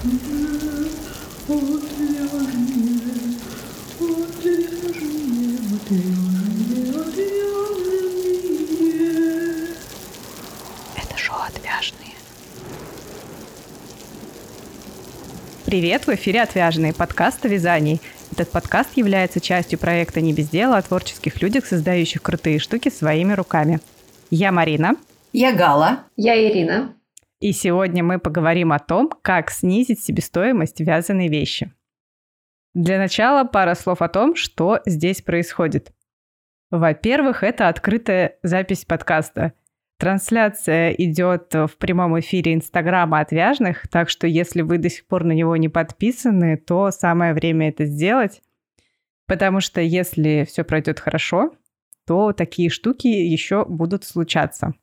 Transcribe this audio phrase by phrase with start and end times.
[0.00, 0.10] Это
[11.16, 12.14] шоу «Отвяжные».
[15.64, 18.00] Привет, в эфире «Отвяжные» подкаст о вязании.
[18.30, 23.32] Этот подкаст является частью проекта «Не без дела» о творческих людях, создающих крутые штуки своими
[23.32, 23.80] руками.
[24.30, 24.94] Я Марина.
[25.32, 26.04] Я Гала.
[26.16, 26.94] Я Ирина.
[27.40, 31.72] И сегодня мы поговорим о том, как снизить себестоимость вязаной вещи.
[32.74, 35.92] Для начала пара слов о том, что здесь происходит.
[36.70, 39.52] Во-первых, это открытая запись подкаста.
[39.98, 45.32] Трансляция идет в прямом эфире Инстаграма Отвяжных, так что если вы до сих пор на
[45.32, 48.42] него не подписаны, то самое время это сделать,
[49.26, 51.52] потому что если все пройдет хорошо,
[52.06, 54.74] то такие штуки еще будут случаться.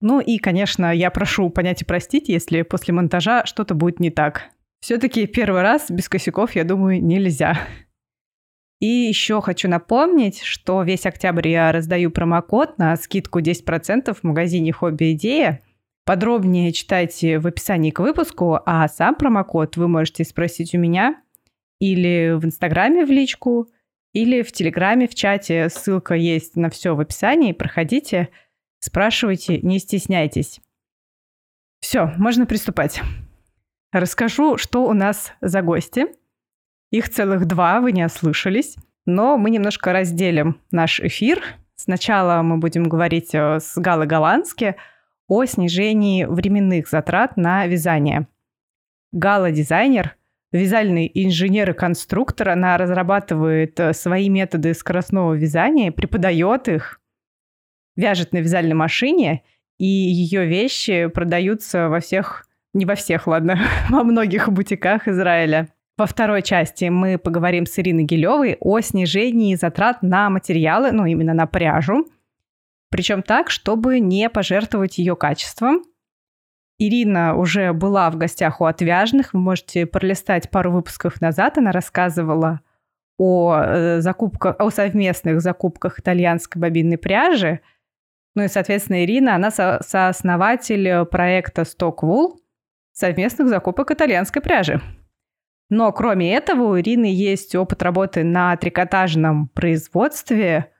[0.00, 4.50] Ну и, конечно, я прошу понять и простить, если после монтажа что-то будет не так.
[4.80, 7.58] Все-таки первый раз без косяков, я думаю, нельзя.
[8.80, 14.72] И еще хочу напомнить, что весь октябрь я раздаю промокод на скидку 10% в магазине
[14.72, 15.62] «Хобби Идея».
[16.04, 21.22] Подробнее читайте в описании к выпуску, а сам промокод вы можете спросить у меня
[21.80, 23.68] или в Инстаграме в личку,
[24.12, 25.68] или в Телеграме в чате.
[25.70, 27.52] Ссылка есть на все в описании.
[27.52, 28.28] Проходите,
[28.84, 30.60] спрашивайте, не стесняйтесь.
[31.80, 33.00] Все, можно приступать.
[33.92, 36.06] Расскажу, что у нас за гости–
[36.94, 38.76] их целых два, вы не ослышались.
[39.04, 41.42] Но мы немножко разделим наш эфир.
[41.74, 44.76] Сначала мы будем говорить э, с Галой Голландски
[45.26, 48.28] о снижении временных затрат на вязание.
[49.10, 50.14] Гала– дизайнер,
[50.52, 52.50] вязальный инженер и конструктор.
[52.50, 57.00] Она разрабатывает э, свои методы скоростного вязания, преподает их,
[57.96, 59.42] вяжет на вязальной машине,
[59.78, 63.58] и ее вещи продаются во всех, не во всех, ладно,
[63.90, 65.68] во многих бутиках Израиля.
[65.96, 71.34] Во второй части мы поговорим с Ириной Гилевой о снижении затрат на материалы, ну именно
[71.34, 72.06] на пряжу,
[72.90, 75.82] причем так, чтобы не пожертвовать ее качеством.
[76.78, 82.60] Ирина уже была в гостях у отвяжных, вы можете пролистать пару выпусков назад, она рассказывала
[83.16, 87.60] о э, закупках, о совместных закупках итальянской бобинной пряжи.
[88.34, 92.36] Ну и, соответственно, Ирина, она со- сооснователь проекта Stock Wool
[92.92, 94.80] совместных закупок итальянской пряжи.
[95.70, 100.70] Но кроме этого у Ирины есть опыт работы на трикотажном производстве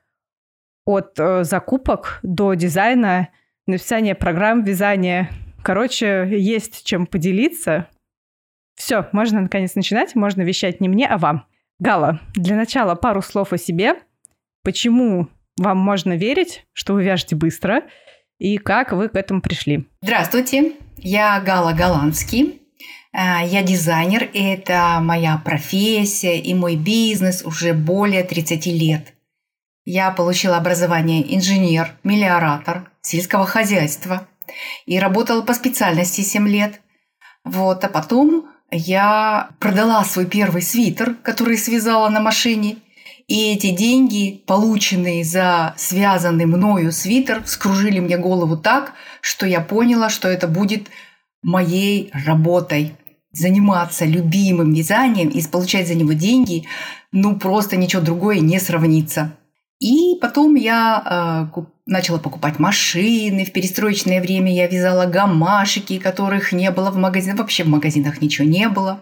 [0.85, 3.29] от э, закупок до дизайна,
[3.65, 5.29] написания программ вязания.
[5.63, 7.89] Короче, есть чем поделиться.
[8.75, 11.47] Все, можно наконец начинать, можно вещать не мне, а вам.
[11.79, 13.95] Гала, для начала пару слов о себе.
[14.63, 15.27] Почему
[15.57, 17.83] вам можно верить, что вы вяжете быстро,
[18.37, 19.87] и как вы к этому пришли?
[20.01, 22.61] Здравствуйте, я Гала Голландский.
[23.13, 29.13] А, я дизайнер, и это моя профессия и мой бизнес уже более 30 лет.
[29.85, 34.27] Я получила образование инженер, мелиоратор сельского хозяйства
[34.85, 36.81] и работала по специальности 7 лет.
[37.45, 42.77] Вот, а потом я продала свой первый свитер, который связала на машине,
[43.27, 50.09] и эти деньги, полученные за связанный мною свитер, вскружили мне голову так, что я поняла,
[50.09, 50.89] что это будет
[51.41, 52.95] моей работой
[53.31, 56.65] заниматься любимым вязанием и получать за него деньги,
[57.11, 59.35] ну просто ничего другое не сравнится.
[59.79, 63.43] И потом я э, начала покупать машины.
[63.43, 67.39] В перестроечное время я вязала гамашики, которых не было в магазинах.
[67.39, 69.01] Вообще в магазинах ничего не было.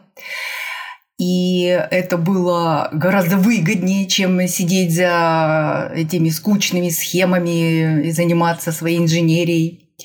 [1.19, 9.96] И это было гораздо выгоднее, чем сидеть за этими скучными схемами и заниматься своей инженерией.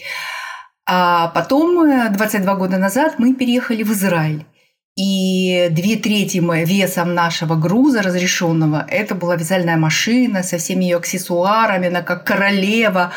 [0.87, 4.47] А потом, 22 э, года назад, мы переехали в Израиль.
[4.99, 11.87] И две трети весом нашего груза разрешенного это была вязальная машина со всеми ее аксессуарами.
[11.87, 13.13] Она как королева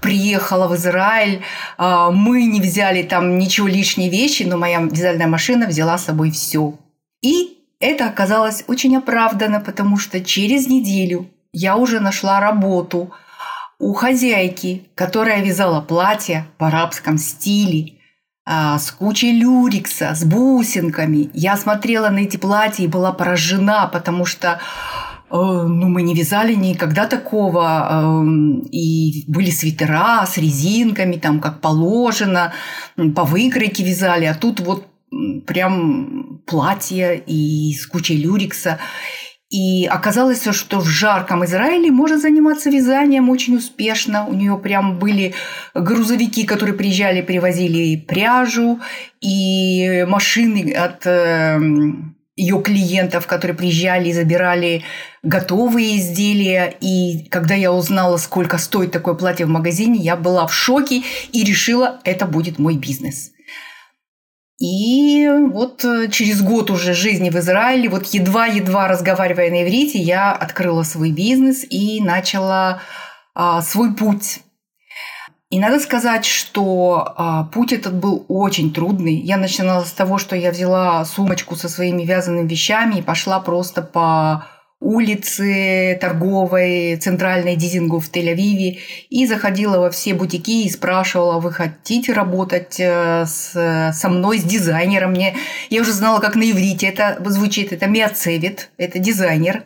[0.00, 1.42] приехала в Израиль.
[1.76, 6.30] А, мы не взяли там ничего лишней вещи, но моя вязальная машина взяла с собой
[6.30, 6.78] все.
[7.26, 13.12] И это оказалось очень оправдано, потому что через неделю я уже нашла работу–
[13.78, 17.94] у хозяйки, которая вязала платье в арабском стиле,
[18.46, 21.30] а, с кучей люрикса, с бусинками.
[21.34, 24.60] Я смотрела на эти платья и была поражена, потому что
[25.30, 28.22] э, ну, мы не вязали никогда такого.
[28.22, 28.24] Э,
[28.70, 32.52] и были свитера с резинками, там, как положено,
[33.14, 34.24] по выкройке вязали.
[34.26, 34.86] А тут вот
[35.46, 38.78] прям платье и с кучей люрикса.
[39.48, 44.26] И оказалось, что в жарком Израиле можно заниматься вязанием очень успешно.
[44.26, 45.34] У нее прям были
[45.72, 48.80] грузовики, которые приезжали, привозили пряжу,
[49.20, 54.82] и машины от эм, ее клиентов, которые приезжали и забирали
[55.22, 56.74] готовые изделия.
[56.80, 61.02] И когда я узнала, сколько стоит такое платье в магазине, я была в шоке
[61.32, 63.30] и решила, это будет мой бизнес.
[64.58, 70.32] И вот э, через год уже жизни в Израиле, вот едва-едва разговаривая на иврите, я
[70.32, 72.80] открыла свой бизнес и начала
[73.34, 74.40] а, свой путь.
[75.50, 79.14] И надо сказать, что а, путь этот был очень трудный.
[79.14, 83.82] Я начинала с того, что я взяла сумочку со своими вязаными вещами и пошла просто
[83.82, 84.46] по
[84.86, 88.78] улице торговой, центральной Дизингу в Тель-Авиве
[89.10, 94.44] и заходила во все бутики и спрашивала, вы хотите работать э, с, со мной, с
[94.44, 95.10] дизайнером?
[95.10, 95.34] Мне,
[95.70, 99.64] я уже знала, как на иврите это звучит, это Миацевит, это дизайнер.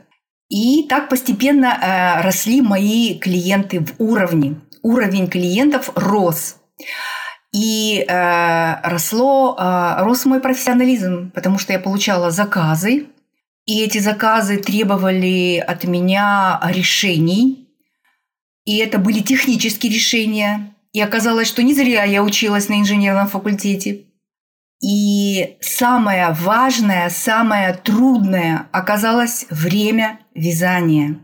[0.49, 4.57] И так постепенно э, росли мои клиенты в уровне.
[4.83, 6.57] Уровень клиентов рос.
[7.53, 13.07] И э, росло, э, рос мой профессионализм, потому что я получала заказы,
[13.71, 17.69] и эти заказы требовали от меня решений.
[18.65, 20.75] И это были технические решения.
[20.93, 24.07] И оказалось, что не зря я училась на инженерном факультете.
[24.83, 31.21] И самое важное, самое трудное оказалось время вязания.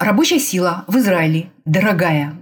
[0.00, 2.34] Рабочая сила в Израиле дорогая.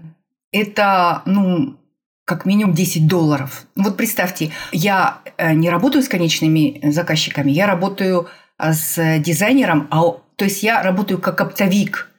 [0.50, 1.76] Это, ну,
[2.24, 3.66] как минимум 10 долларов.
[3.76, 8.28] Вот представьте, я э, не работаю с конечными заказчиками, я работаю
[8.58, 10.02] с дизайнером, а,
[10.36, 12.10] то есть я работаю как оптовик.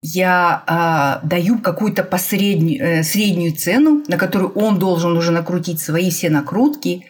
[0.00, 6.10] Я а, даю какую-то посреднюю, э, среднюю цену, на которую он должен уже накрутить свои
[6.10, 7.06] все накрутки.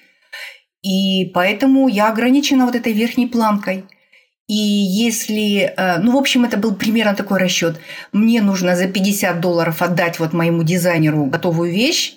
[0.83, 3.85] И поэтому я ограничена вот этой верхней планкой.
[4.47, 7.79] И если, э, ну, в общем, это был примерно такой расчет.
[8.13, 12.15] Мне нужно за 50 долларов отдать вот моему дизайнеру готовую вещь.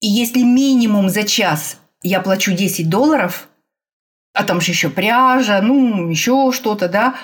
[0.00, 3.48] И если минимум за час я плачу 10 долларов–
[4.32, 7.14] а там же еще пряжа, ну, еще что-то, да.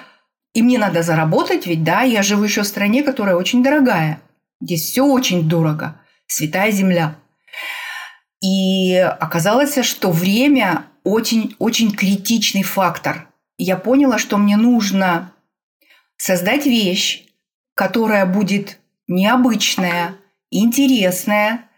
[0.55, 4.21] И мне надо заработать, ведь, да, я живу еще в стране, которая очень дорогая.
[4.61, 6.01] Здесь все очень дорого.
[6.27, 7.17] Святая земля.
[8.43, 13.29] И оказалось, что время очень, очень критичный фактор.
[13.57, 15.33] Я поняла, что мне нужно
[16.17, 17.25] создать вещь,
[17.75, 20.17] которая будет необычная,
[20.51, 21.69] интересная,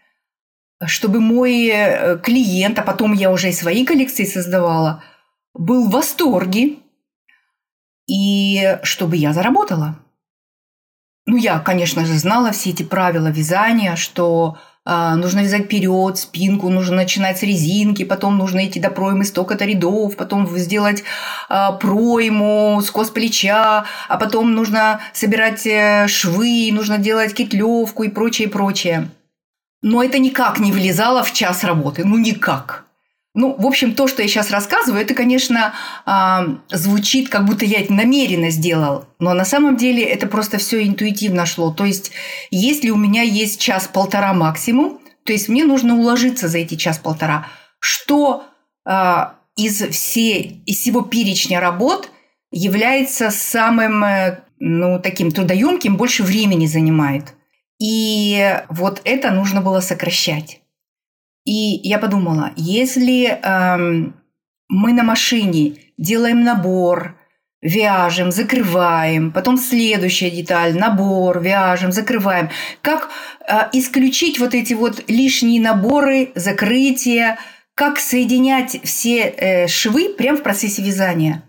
[0.85, 5.03] чтобы мой э, клиент, а потом я уже и свои коллекции создавала,
[5.53, 6.77] был в восторге,
[8.07, 9.95] и чтобы я заработала.
[11.27, 16.69] Ну, я, конечно же, знала все эти правила вязания, что э, нужно вязать вперед, спинку,
[16.69, 21.03] нужно начинать с резинки, потом нужно идти до проймы столько-то рядов, потом сделать
[21.49, 28.49] э, пройму, скос плеча, а потом нужно собирать э, швы, нужно делать кетлевку и прочее,
[28.49, 29.09] прочее.
[29.83, 32.85] Но это никак не влезало в час работы, ну никак.
[33.33, 35.73] Ну, в общем, то, что я сейчас рассказываю, это, конечно,
[36.05, 40.85] э, звучит, как будто я это намеренно сделал, но на самом деле это просто все
[40.85, 41.71] интуитивно шло.
[41.71, 42.11] То есть,
[42.49, 47.47] если у меня есть час-полтора максимум, то есть мне нужно уложиться за эти час-полтора,
[47.79, 48.43] что
[48.85, 49.25] э,
[49.55, 52.09] из, всей, из всего перечня работ
[52.51, 57.33] является самым э, ну, таким трудоемким, больше времени занимает.
[57.79, 60.60] И вот это нужно было сокращать.
[61.45, 64.15] И я подумала, если эм,
[64.69, 67.17] мы на машине делаем набор,
[67.61, 72.49] вяжем, закрываем, потом следующая деталь, набор, вяжем, закрываем.
[72.81, 73.09] Как
[73.47, 77.37] э, исключить вот эти вот лишние наборы, закрытия,
[77.75, 81.43] как соединять все э, швы прямо в процессе вязания.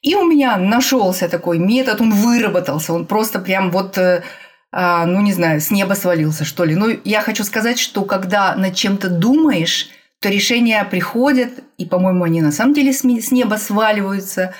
[0.00, 4.24] И у меня нашелся такой метод, он выработался, он просто прям вот э,
[4.72, 6.74] ну, не знаю, с неба свалился, что ли.
[6.74, 12.40] Ну, я хочу сказать, что когда над чем-то думаешь, то решения приходят, и, по-моему, они
[12.40, 14.54] на самом деле с неба сваливаются.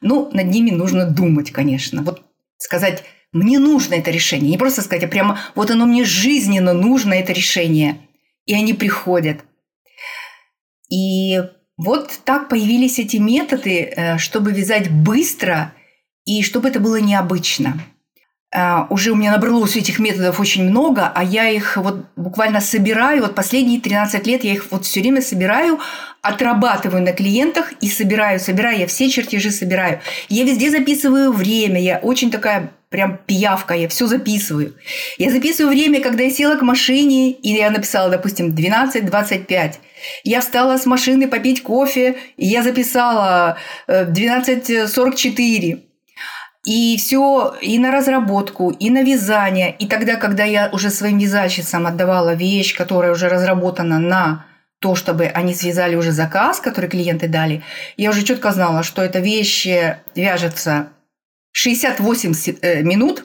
[0.00, 2.02] Ну, над ними нужно думать, конечно.
[2.02, 2.22] Вот
[2.56, 4.50] сказать, мне нужно это решение.
[4.50, 7.98] Не просто сказать, а прямо вот оно мне жизненно нужно, это решение.
[8.46, 9.40] И они приходят.
[10.90, 11.38] И
[11.76, 15.72] вот так появились эти методы, э, чтобы вязать быстро
[16.24, 17.80] и чтобы это было необычно.
[18.52, 23.22] Uh, уже у меня набралось этих методов очень много, а я их вот буквально собираю,
[23.22, 25.78] вот последние 13 лет я их вот все время собираю,
[26.20, 30.00] отрабатываю на клиентах и собираю, собираю, я все чертежи собираю.
[30.28, 34.74] Я везде записываю время, я очень такая прям пиявка, я все записываю.
[35.16, 39.74] Я записываю время, когда я села к машине, и я написала, допустим, 12.25.
[40.24, 45.78] Я встала с машины попить кофе, и я записала 12.44.
[46.66, 49.74] Э, и все и на разработку, и на вязание.
[49.78, 54.46] И тогда, когда я уже своим вязальщицам отдавала вещь, которая уже разработана на
[54.80, 57.62] то, чтобы они связали уже заказ, который клиенты дали,
[57.96, 59.66] я уже четко знала, что эта вещь
[60.14, 60.88] вяжется
[61.52, 63.24] 68 э, минут,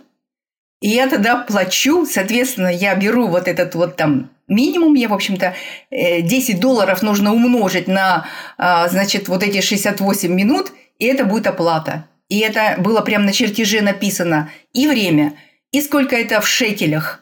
[0.82, 5.56] и я тогда плачу, соответственно, я беру вот этот вот там минимум, я, в общем-то,
[5.92, 8.26] 10 э, долларов нужно умножить на,
[8.58, 12.08] а, значит, вот эти 68 минут, и это будет оплата.
[12.30, 15.38] И это было прямо на чертеже написано и время,
[15.72, 17.22] и сколько это в шекелях.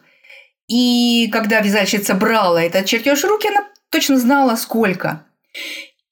[0.68, 5.26] И когда вязальщица брала этот чертеж в руки, она точно знала, сколько.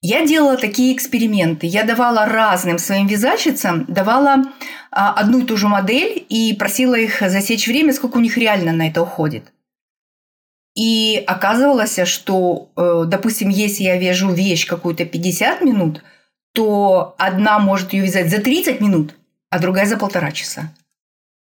[0.01, 1.65] Я делала такие эксперименты.
[1.65, 4.43] Я давала разным своим вязальщицам, давала
[4.91, 8.73] а, одну и ту же модель и просила их засечь время, сколько у них реально
[8.73, 9.53] на это уходит.
[10.75, 16.03] И оказывалось, что, э, допустим, если я вяжу вещь какую-то 50 минут,
[16.53, 19.15] то одна может ее вязать за 30 минут,
[19.49, 20.73] а другая за полтора часа.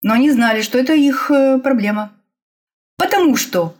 [0.02, 2.12] Но они знали, что это их э, проблема.
[2.96, 3.74] Потому что,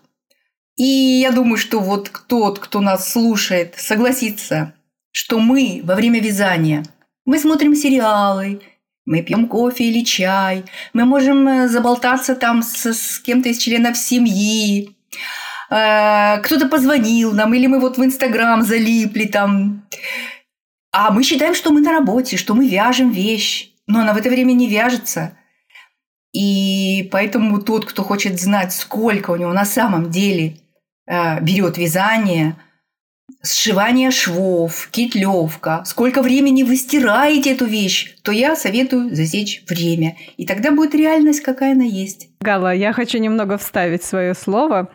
[0.76, 4.75] и я думаю, что вот тот, кто нас слушает, согласится,
[5.12, 6.85] что мы во время вязания,
[7.25, 8.61] мы смотрим сериалы,
[9.06, 13.97] мы пьем кофе или чай, мы можем э, заболтаться там с, с кем-то из членов
[13.97, 14.97] семьи,
[15.71, 19.87] э, кто-то позвонил нам, или мы вот в Инстаграм залипли там.
[20.97, 24.31] А мы считаем, что мы на работе, что мы вяжем вещь, но она в это
[24.31, 25.37] время не вяжется.
[26.33, 30.59] И поэтому тот, кто хочет знать, сколько у него на самом деле
[31.09, 32.55] э, берет вязание,
[33.43, 40.17] сшивание швов, китлевка, сколько времени вы стираете эту вещь, то я советую засечь время.
[40.37, 42.29] И тогда будет реальность, какая она есть.
[42.41, 44.93] Гала, я хочу немного вставить свое слово.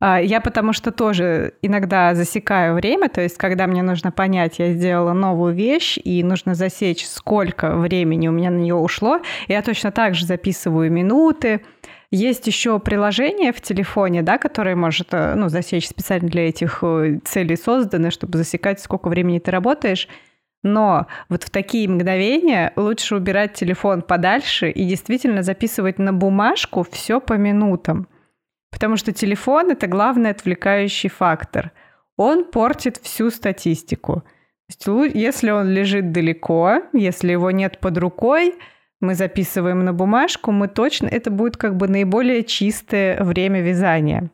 [0.00, 4.72] А, я потому что тоже иногда засекаю время, то есть когда мне нужно понять, я
[4.72, 9.92] сделала новую вещь, и нужно засечь, сколько времени у меня на нее ушло, я точно
[9.92, 11.60] так же записываю минуты.
[12.10, 17.20] Есть еще приложение в телефоне, да, которое может э, ну, засечь специально для этих э,
[17.24, 20.08] целей созданы, чтобы засекать, сколько времени ты работаешь.
[20.64, 27.20] Но вот в такие мгновения лучше убирать телефон подальше и действительно записывать на бумажку все
[27.20, 28.08] по минутам.
[28.70, 31.72] Потому что телефон— это главный отвлекающий фактор.
[32.16, 34.22] Он портит всю статистику.
[34.84, 38.54] То есть, если он лежит далеко, если его нет под рукой,
[39.00, 44.30] мы записываем на бумажку, мы точно, это будет как бы наиболее чистое время вязания.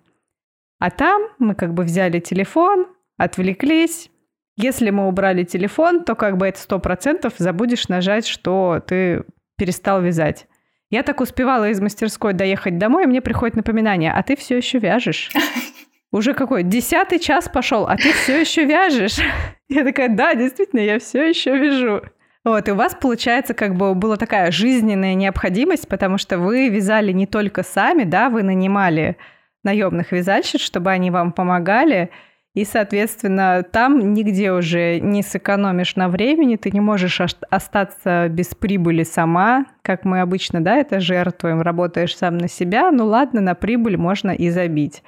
[0.78, 4.10] А там мы как бы взяли телефон, отвлеклись.
[4.56, 9.24] Если мы убрали телефон, то как бы это сто процентов забудешь нажать, что ты
[9.56, 10.46] перестал вязать.
[10.90, 14.78] Я так успевала из мастерской доехать домой, и мне приходит напоминание, а ты все еще
[14.78, 15.30] вяжешь.
[16.12, 16.62] Уже какой?
[16.62, 19.18] Десятый час пошел, а ты все еще вяжешь.
[19.68, 22.02] Я такая, да, действительно, я все еще вяжу.
[22.44, 27.10] Вот, и у вас, получается, как бы была такая жизненная необходимость, потому что вы вязали
[27.10, 29.16] не только сами, да, вы нанимали
[29.64, 32.10] наемных вязальщиц, чтобы они вам помогали,
[32.56, 39.02] и, соответственно, там нигде уже не сэкономишь на времени, ты не можешь остаться без прибыли
[39.02, 43.98] сама, как мы обычно, да, это жертвуем, работаешь сам на себя, ну ладно, на прибыль
[43.98, 45.02] можно и забить.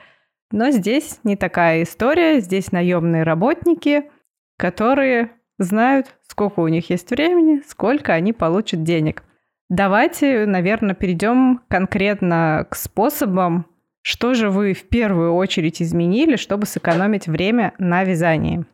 [0.53, 4.11] Но здесь не такая история, здесь наемные работники,
[4.59, 9.23] которые знают, сколько у них есть времени, сколько они получат денег.
[9.71, 13.65] Давайте, наверное, перейдем конкретно к способам
[14.11, 18.65] что же вы в первую очередь изменили, чтобы сэкономить время на вязании?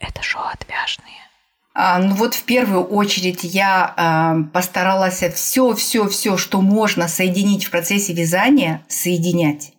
[0.00, 1.12] Это шоу отвяжные.
[1.74, 7.66] А, ну вот в первую очередь я э, постаралась все, все, все, что можно соединить
[7.66, 9.74] в процессе вязания, соединять.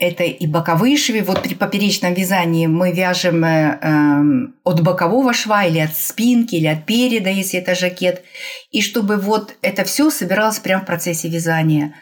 [0.00, 1.22] Это и боковые швы.
[1.22, 4.22] Вот при поперечном вязании мы вяжем э, э,
[4.64, 8.24] от бокового шва или от спинки, или от переда, если это жакет.
[8.72, 11.94] И чтобы вот это все собиралось прямо в процессе вязания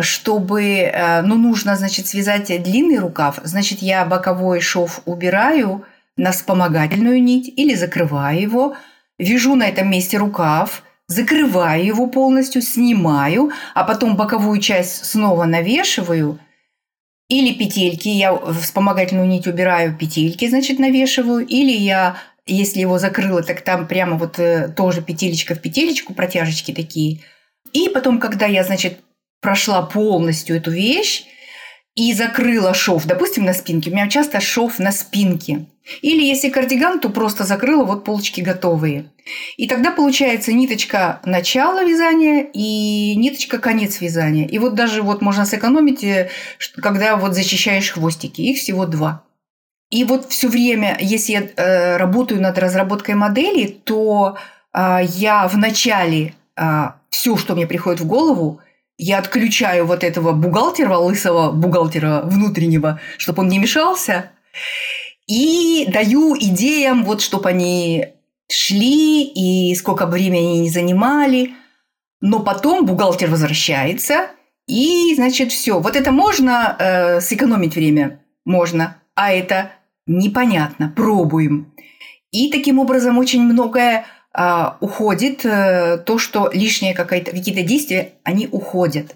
[0.00, 5.84] чтобы, э, ну, нужно, значит, связать длинный рукав, значит, я боковой шов убираю
[6.16, 8.76] на вспомогательную нить или закрываю его,
[9.18, 16.38] вяжу на этом месте рукав, закрываю его полностью, снимаю, а потом боковую часть снова навешиваю,
[17.28, 23.62] или петельки, я вспомогательную нить убираю, петельки, значит, навешиваю, или я, если его закрыла, так
[23.62, 27.20] там прямо вот э, тоже петелечка в петелечку, протяжечки такие.
[27.72, 29.00] И потом, когда я, значит,
[29.44, 31.26] прошла полностью эту вещь,
[31.94, 33.90] и закрыла шов, допустим, на спинке.
[33.90, 35.66] У меня часто шов на спинке.
[36.02, 39.12] Или если кардиган, то просто закрыла, вот полочки готовые.
[39.56, 44.48] И тогда получается ниточка начала вязания и ниточка конец вязания.
[44.48, 46.30] И вот даже вот можно сэкономить, э,
[46.82, 48.40] когда вот зачищаешь хвостики.
[48.40, 49.22] Их всего два.
[49.90, 54.36] И вот все время, если я э, работаю над разработкой модели, то
[54.72, 58.60] э, я в начале э, все, что мне приходит в голову,
[58.98, 64.30] я отключаю вот этого бухгалтера, лысого бухгалтера внутреннего, чтобы он не мешался,
[65.26, 68.08] и даю идеям, вот, чтобы они
[68.50, 71.54] шли и сколько времени они не занимали.
[72.20, 74.30] Но потом бухгалтер возвращается,
[74.66, 75.78] и, значит, все.
[75.78, 78.20] Вот это можно э, сэкономить время?
[78.44, 78.96] Можно.
[79.14, 79.72] А это
[80.06, 80.92] непонятно.
[80.94, 81.72] Пробуем.
[82.30, 84.06] И таким образом очень многое
[84.80, 89.14] уходит, э, то, что лишние какие-то действия, они уходят.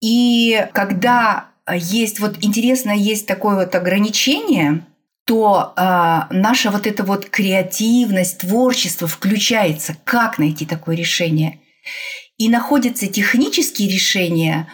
[0.00, 4.84] И когда есть, вот интересно, есть такое вот ограничение–
[5.28, 9.94] то э, наша вот эта вот креативность, творчество включается.
[10.04, 11.60] Как найти такое решение?
[12.38, 14.68] И находятся технические решения,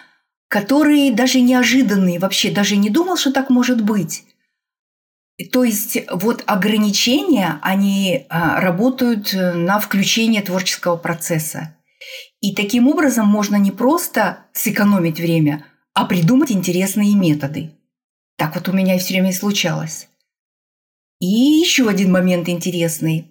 [0.47, 4.23] которые даже неожиданные, вообще даже не думал, что так может быть.
[5.53, 11.77] То есть вот ограничения, они а, работают на включение творческого процесса.
[12.41, 17.73] И таким образом можно не просто сэкономить время, а придумать интересные методы.
[18.37, 20.09] Так вот у меня все время и случалось.
[21.21, 23.31] И еще один момент интересный.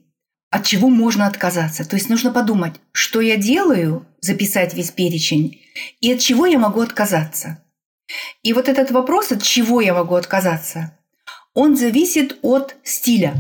[0.50, 1.88] От чего можно отказаться?
[1.88, 5.62] То есть нужно подумать, что я делаю, записать весь перечень,
[6.00, 7.64] и от чего я могу отказаться.
[8.44, 10.98] И вот этот вопрос, от чего я могу отказаться,
[11.54, 13.34] он зависит от стиля.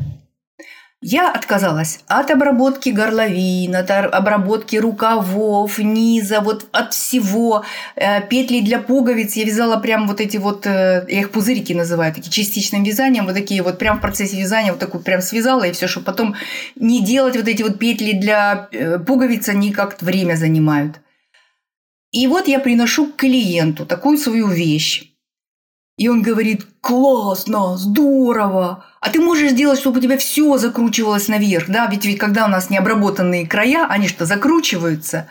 [1.05, 7.65] Я отказалась от обработки горловин, от обработки рукавов, низа, вот от всего.
[7.97, 12.13] Э, петли для пуговиц я вязала прям вот эти вот, э, я их пузырики называю,
[12.13, 15.73] такие частичным вязанием, вот такие вот прям в процессе вязания вот такую прям связала и
[15.73, 16.35] все, чтобы потом
[16.77, 21.01] не делать вот эти вот петли для э, пуговиц, они как-то время занимают.
[22.11, 25.12] И вот я приношу к клиенту такую свою вещь.
[25.97, 31.69] И он говорит, классно, здорово, а ты можешь сделать, чтобы у тебя все закручивалось наверх,
[31.69, 35.29] да, ведь, ведь когда у нас необработанные края, они что, закручиваются.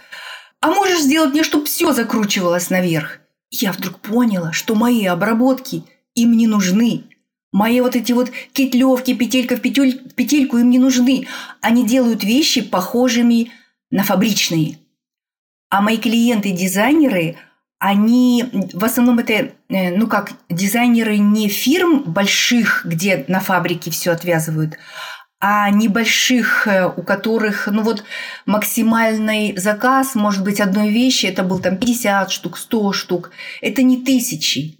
[0.60, 3.18] А можешь сделать мне, чтобы все закручивалось наверх.
[3.50, 7.04] Я вдруг поняла, что мои обработки им не нужны.
[7.50, 11.26] Мои вот эти вот кетлевки, петелька в петель, петельку им не нужны.
[11.60, 13.50] Они делают вещи похожими
[13.90, 14.78] на фабричные.
[15.68, 17.36] А мои клиенты-дизайнеры–
[17.82, 24.12] они в основном это, э, ну как, дизайнеры не фирм больших, где на фабрике все
[24.12, 24.78] отвязывают,
[25.40, 28.04] а небольших, э, у которых, ну вот,
[28.46, 34.04] максимальный заказ, может быть, одной вещи, это был там 50 штук, 100 штук, это не
[34.04, 34.78] тысячи.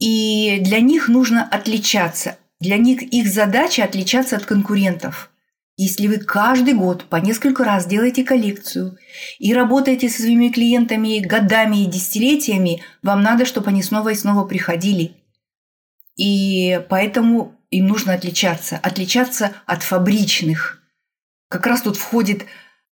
[0.00, 2.36] И для них нужно отличаться.
[2.58, 5.30] Для них их задача отличаться от конкурентов–
[5.76, 8.98] если вы каждый год по несколько раз делаете коллекцию
[9.38, 14.44] и работаете со своими клиентами годами и десятилетиями, вам надо, чтобы они снова и снова
[14.44, 15.16] приходили.
[16.16, 20.82] И поэтому им нужно отличаться, отличаться от фабричных.
[21.48, 22.44] Как раз тут входит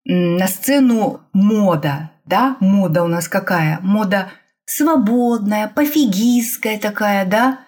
[0.05, 2.59] на сцену мода, да?
[2.61, 3.79] Мода у нас какая?
[3.81, 4.31] Мода
[4.67, 7.61] свободная, пофигистская такая, да?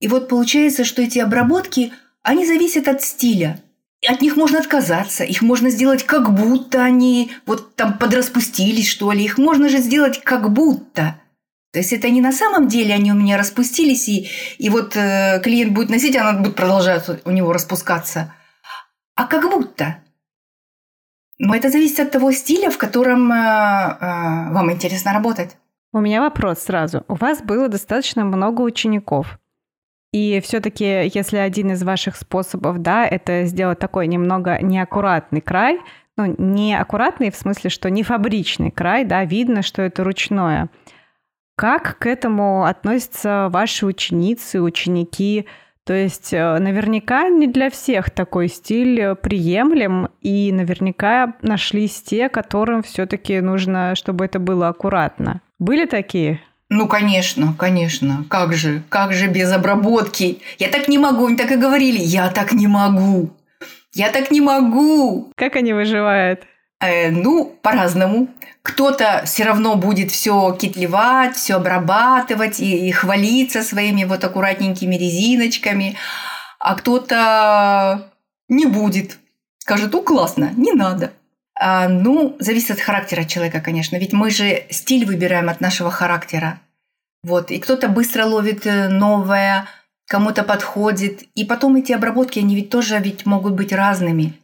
[0.00, 3.60] И вот получается, что эти обработки, они зависят от стиля–
[4.08, 9.24] от них можно отказаться, их можно сделать как будто они вот там подраспустились, что ли.
[9.24, 11.20] Их можно же сделать как будто.
[11.72, 15.40] То есть это не на самом деле они у меня распустились, и, и вот э,
[15.42, 18.32] клиент будет носить, а она будет продолжать у него распускаться.
[19.14, 19.98] А как будто.
[21.38, 25.56] Но это зависит от того стиля, в котором э, э, вам интересно работать.
[25.92, 27.04] У меня вопрос сразу.
[27.08, 29.38] У вас было достаточно много учеников.
[30.16, 35.78] И все-таки, если один из ваших способов, да, это сделать такой немного неаккуратный край,
[36.16, 40.70] ну, не аккуратный в смысле, что не фабричный край, да, видно, что это ручное.
[41.54, 45.44] Как к этому относятся ваши ученицы, ученики?
[45.84, 52.82] То есть э, наверняка не для всех такой стиль приемлем, и наверняка нашлись те, которым
[52.82, 55.42] все-таки нужно, чтобы это было аккуратно.
[55.58, 56.40] Были такие?
[56.68, 58.24] Ну, конечно, конечно.
[58.28, 60.38] Как же, как же без обработки?
[60.58, 61.98] Я так не могу, они так и говорили.
[61.98, 63.30] Я так не могу.
[63.94, 65.32] Я так не могу.
[65.36, 66.44] Как они выживают?
[66.80, 68.28] Э, ну, по-разному.
[68.62, 75.96] Кто-то все равно будет все китлевать, все обрабатывать и, и хвалиться своими вот аккуратненькими резиночками,
[76.58, 78.10] а кто-то
[78.48, 79.18] не будет.
[79.58, 81.12] Скажет, ну классно, не надо.
[81.58, 83.96] А, ну, зависит от характера человека, конечно.
[83.96, 86.60] Ведь мы же стиль выбираем от нашего характера.
[87.22, 89.66] Вот, и кто-то быстро ловит э, новое,
[90.06, 91.22] кому-то подходит.
[91.34, 94.34] И потом эти обработки, они ведь тоже ведь могут быть разными.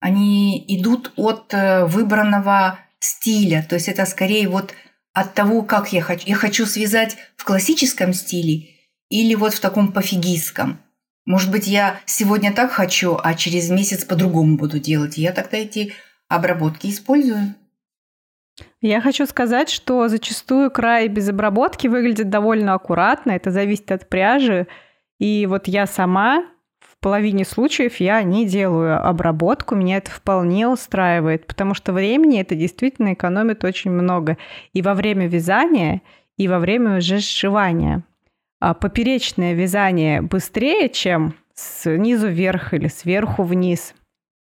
[0.00, 3.66] Они идут от э, выбранного стиля.
[3.68, 4.72] То есть это скорее вот
[5.12, 6.26] от того, как я хочу.
[6.26, 8.68] Я хочу связать в классическом стиле
[9.10, 10.78] или вот в таком пофигистском.
[11.26, 15.18] Может быть, я сегодня так хочу, а через месяц по-другому буду делать.
[15.18, 15.92] я тогда эти
[16.28, 17.54] обработки использую.
[18.80, 23.32] Я хочу сказать, что зачастую край без обработки выглядит довольно аккуратно.
[23.32, 24.68] Это зависит от пряжи.
[25.18, 26.46] И вот я сама
[26.78, 32.54] в половине случаев я не делаю обработку, меня это вполне устраивает, потому что времени это
[32.54, 34.38] действительно экономит очень много.
[34.72, 36.02] И во время вязания,
[36.36, 38.04] и во время уже сшивания.
[38.60, 43.94] А поперечное вязание быстрее, чем снизу вверх или сверху вниз.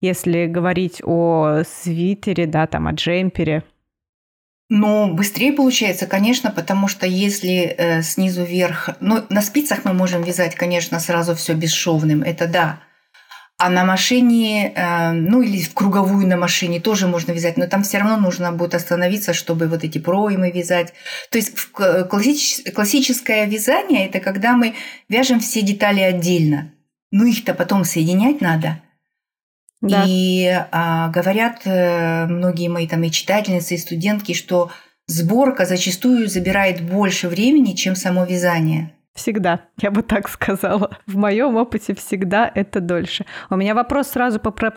[0.00, 3.64] Если говорить о свитере, да, там, о джемпере–
[4.72, 10.22] ну, быстрее получается, конечно, потому что если э, снизу вверх, ну, на спицах мы можем
[10.22, 12.80] вязать, конечно, сразу все бесшовным, это да.
[13.60, 17.82] А на машине, э, ну или в круговую на машине тоже можно вязать, но там
[17.82, 20.92] все равно нужно будет остановиться, чтобы вот эти проймы вязать.
[21.30, 24.74] То есть классич, классическое вязание– это когда мы
[25.08, 26.72] вяжем все детали отдельно.
[27.12, 28.80] Ну их-то потом соединять надо–
[29.80, 30.04] да.
[30.06, 34.70] И а, говорят э, многие мои там и читательницы, и студентки, что
[35.06, 38.92] сборка зачастую забирает больше времени, чем само вязание.
[39.20, 40.96] Всегда, я бы так сказала.
[41.06, 43.26] В моем опыте всегда это дольше.
[43.50, 44.72] У меня вопрос сразу по, про,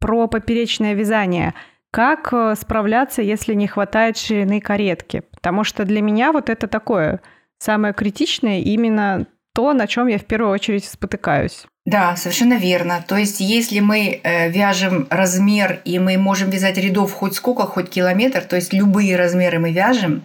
[0.00, 1.54] про поперечное вязание.
[1.90, 5.22] Как э, справляться, если не хватает ширины каретки?
[5.32, 7.22] Потому что для меня вот это такое
[7.58, 11.64] самое критичное именно то, на чем я в первую очередь спотыкаюсь.
[11.86, 13.02] Да, совершенно верно.
[13.08, 17.88] То есть, если мы э, вяжем размер, и мы можем вязать рядов хоть сколько, хоть
[17.88, 20.22] километр, то есть любые размеры мы вяжем,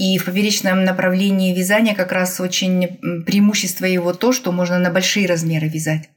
[0.00, 5.26] и в поперечном направлении вязания как раз очень преимущество его то, что можно на большие
[5.26, 6.08] размеры вязать.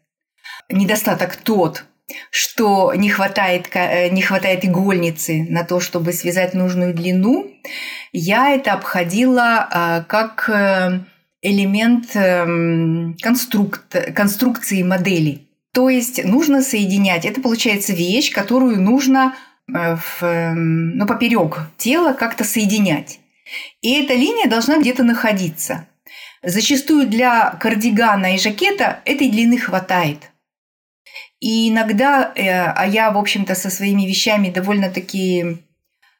[0.70, 1.84] Недостаток тот,
[2.32, 7.52] что не хватает, э, не хватает игольницы на то, чтобы связать нужную длину,
[8.14, 10.50] я это обходила э, как
[11.42, 15.50] элемент эм, конструкт, конструкции модели.
[15.74, 17.26] То есть нужно соединять.
[17.26, 19.36] Это получается вещь, которую нужно
[19.68, 23.20] э, в, эм, ну, поперек тела как-то соединять.
[23.82, 25.88] И эта линия должна где-то находиться.
[26.44, 30.30] Зачастую для кардигана и жакета этой длины хватает.
[31.40, 35.58] И иногда, э, а я, в общем-то, со своими вещами довольно-таки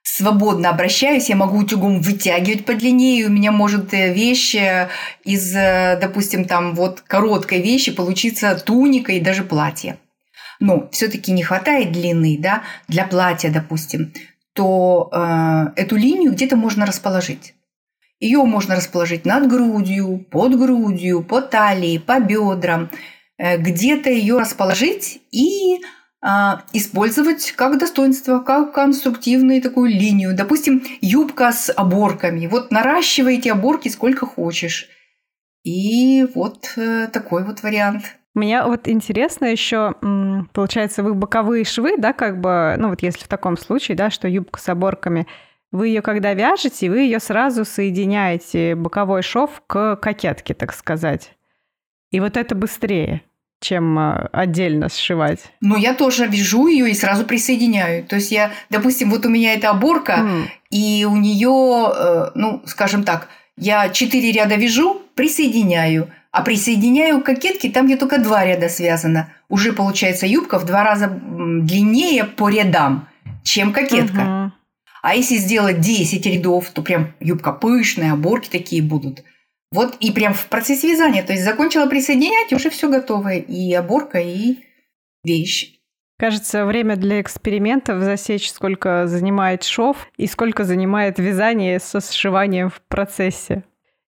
[0.02, 4.90] свободно обращаюсь, я могу утюгом вытягивать по длине, и у меня может э, вещь э,
[5.24, 9.98] из, допустим, там вот короткой вещи получиться туника и даже платье.
[10.60, 14.14] Но все-таки не хватает длины, да, для платья, допустим,
[14.54, 17.56] то э, эту линию где-то можно расположить.
[18.20, 22.90] Ее можно расположить над грудью, под грудью, по талии, по бедрам.
[23.38, 25.80] Э, где-то ее расположить и
[26.26, 30.34] а, использовать как достоинство, как конструктивную такую линию.
[30.34, 32.48] Допустим, юбка с оборками.
[32.48, 34.88] Вот наращиваете оборки сколько хочешь.
[35.64, 38.16] И вот э, такой вот вариант.
[38.36, 39.94] Меня вот интересно еще,
[40.54, 44.28] получается, вы боковые швы, да, как бы, ну вот если в таком случае, да, что
[44.28, 45.28] юбка с оборками,
[45.72, 51.36] вы ее когда вяжете, вы ее сразу соединяете боковой шов к кокетке, так сказать.
[52.12, 53.22] И вот это быстрее
[53.64, 55.40] чем а, отдельно сшивать.
[55.62, 58.04] Ну, я тоже вяжу ее и сразу присоединяю.
[58.04, 60.46] То есть я, допустим, вот у меня эта оборка, mm.
[60.70, 67.26] и у нее, э, ну, скажем так, я четыре ряда вяжу, присоединяю, а присоединяю к
[67.26, 69.32] кокетке там, где только два ряда связано.
[69.50, 73.08] Уже получается юбка в два раза длиннее по рядам,
[73.44, 74.52] чем кокетка.
[75.04, 79.24] А если сделать 10 рядов, то прям юбка пышная, оборки такие будут.
[79.72, 81.22] Вот и прям в процессе вязания.
[81.22, 83.36] То есть закончила присоединять, уже все готово.
[83.36, 84.58] И оборка, и
[85.24, 85.76] вещь.
[86.18, 92.82] Кажется, время для экспериментов засечь, сколько занимает шов и сколько занимает вязание со сшиванием в
[92.88, 93.64] процессе.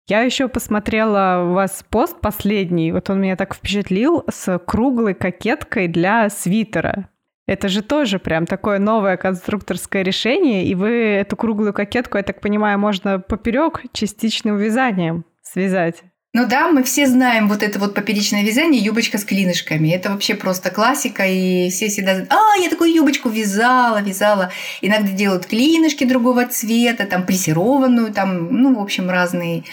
[0.07, 5.87] Я еще посмотрела у вас пост последний, вот он меня так впечатлил, с круглой кокеткой
[5.87, 7.09] для свитера.
[7.45, 12.41] Это же тоже прям такое новое конструкторское решение, и вы эту круглую кокетку, я так
[12.41, 16.03] понимаю, можно поперек частичным вязанием связать.
[16.35, 19.89] Ну да, мы все знаем вот это вот поперечное вязание, юбочка с клинышками.
[19.89, 24.51] Это вообще просто классика, и все всегда а, я такую юбочку вязала, вязала.
[24.81, 29.63] Иногда делают клинышки другого цвета, там прессированную, там, ну, в общем, разные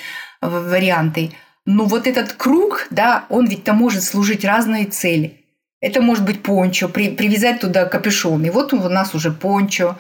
[0.43, 1.33] варианты.
[1.65, 5.41] Но вот этот круг, да, он ведь там может служить разные цели.
[5.81, 8.45] Это может быть пончо, при, привязать туда капюшон.
[8.45, 9.97] И вот у нас уже пончо.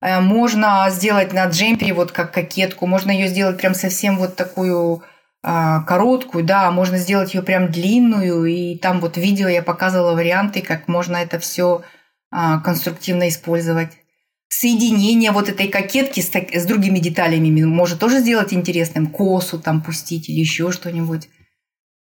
[0.00, 5.02] Э, можно сделать на джемпере вот как кокетку, можно ее сделать прям совсем вот такую
[5.42, 10.88] короткую, да, можно сделать ее прям длинную, и там вот видео я показывала варианты, как
[10.88, 11.82] можно это все
[12.30, 13.90] а, конструктивно использовать.
[14.48, 20.28] Соединение вот этой кокетки с, с другими деталями может тоже сделать интересным, косу там пустить
[20.28, 21.28] или еще что-нибудь.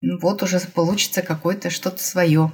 [0.01, 2.53] Ну, вот уже получится какое-то что-то свое.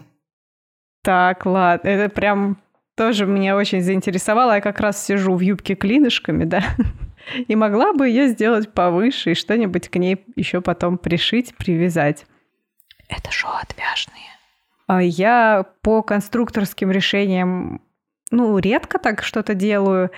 [1.03, 2.59] Так, ладно, это прям
[2.97, 4.55] тоже меня очень заинтересовало.
[4.55, 6.63] Я как раз сижу в юбке клинышками, да,
[7.47, 12.27] и могла бы ее сделать повыше и что-нибудь к ней еще потом пришить, привязать.
[13.09, 14.23] Это шоу отвяжные.
[14.87, 17.83] А я по конструкторским решениям,
[18.31, 20.11] ну, редко так что-то делаю.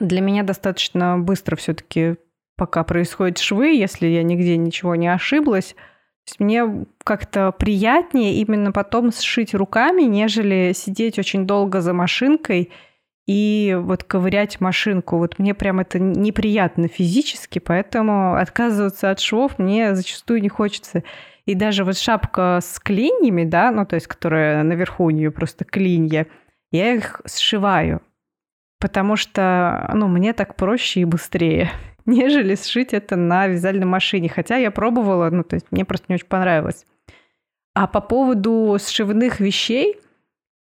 [0.00, 2.16] Для меня достаточно быстро все-таки
[2.56, 5.74] пока происходят швы, если я нигде ничего не ошиблась.
[6.38, 12.70] Мне как-то приятнее именно потом сшить руками, нежели сидеть очень долго за машинкой
[13.28, 15.18] и вот ковырять машинку.
[15.18, 21.04] Вот мне прям это неприятно физически, поэтому отказываться от швов мне зачастую не хочется.
[21.44, 25.66] И даже вот шапка с клиньями, да, ну то есть которая наверху у нее просто
[25.66, 26.26] клинья,
[26.72, 28.00] я их сшиваю,
[28.80, 31.70] потому что, ну, мне так проще и быстрее
[32.06, 34.30] нежели сшить это на вязальной машине.
[34.30, 36.86] Хотя я пробовала, ну, то есть мне просто не очень понравилось.
[37.74, 40.00] А по поводу сшивных вещей,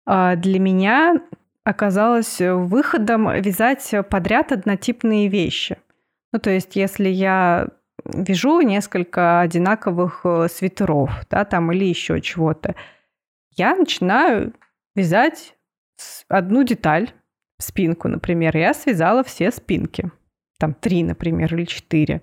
[0.06, 1.22] а, для меня
[1.70, 5.78] оказалось выходом вязать подряд однотипные вещи.
[6.32, 7.68] Ну, то есть, если я
[8.06, 12.76] вяжу несколько одинаковых э, свитеров, да, там, или еще чего-то,
[13.56, 14.54] я начинаю
[14.96, 15.56] вязать
[16.28, 17.12] одну деталь,
[17.60, 18.56] спинку, например.
[18.56, 20.12] Я связала все спинки
[20.60, 22.22] там три, например, или четыре.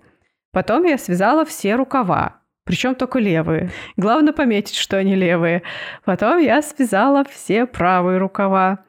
[0.52, 3.70] Потом я связала все рукава, причем только левые.
[3.96, 5.62] Главное пометить, что они левые.
[6.04, 8.84] Потом я связала все правые рукава.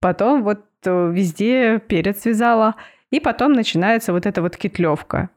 [0.00, 2.76] Потом вот э, везде перед связала.
[3.10, 5.30] И потом начинается вот эта вот китлевка.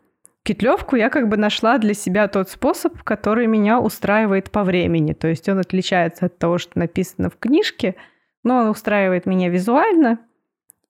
[0.44, 5.14] Китлевку я как бы нашла для себя тот способ, который меня устраивает по времени.
[5.14, 7.96] То есть он отличается от того, что написано в книжке,
[8.44, 10.20] но он устраивает меня визуально–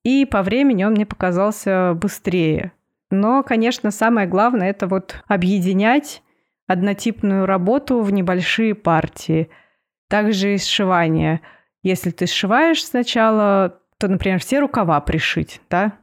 [0.04, 2.72] и по времени он мне показался быстрее.
[3.12, 6.24] Но, конечно, самое главное это вот объединять
[6.68, 9.50] однотипную работу в небольшие партии.
[10.08, 11.42] Также и сшивание.
[11.84, 15.94] Если ты сшиваешь сначала, то, например, все рукава пришить, да?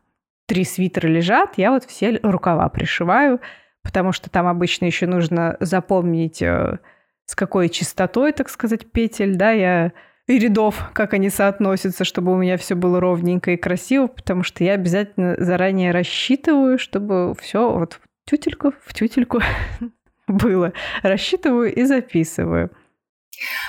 [0.46, 3.40] Три свитера лежат, я вот все рукава пришиваю,
[3.82, 6.78] потому что там обычно еще нужно запомнить, э,
[7.26, 9.92] с какой частотой, так сказать, петель, да, я
[10.28, 14.62] и рядов, как они соотносятся, чтобы у меня все было ровненько и красиво, потому что
[14.62, 19.40] я обязательно заранее рассчитываю, чтобы все вот в тютельку, в тютельку
[20.28, 20.74] было.
[21.02, 22.70] Рассчитываю и записываю.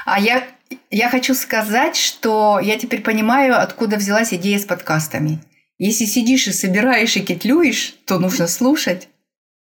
[0.06, 0.48] А я,
[0.90, 5.40] я хочу сказать, что я теперь понимаю, откуда взялась идея с подкастами.
[5.78, 9.08] Если сидишь и собираешь и кетлюешь, то нужно слушать.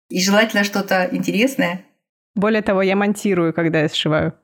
[0.09, 1.85] И желательно что-то интересное.
[2.35, 4.35] Более того, я монтирую, когда я сшиваю.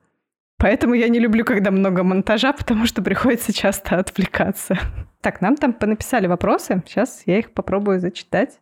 [0.57, 4.77] Поэтому я не люблю, когда много монтажа, потому что приходится часто отвлекаться.
[5.21, 6.83] Так, нам там понаписали вопросы.
[6.85, 8.59] Сейчас я их попробую зачитать.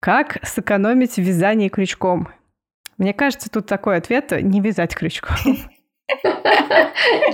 [0.00, 2.28] Как сэкономить в вязании крючком?
[2.98, 5.36] Мне кажется, тут такой ответ– не вязать крючком.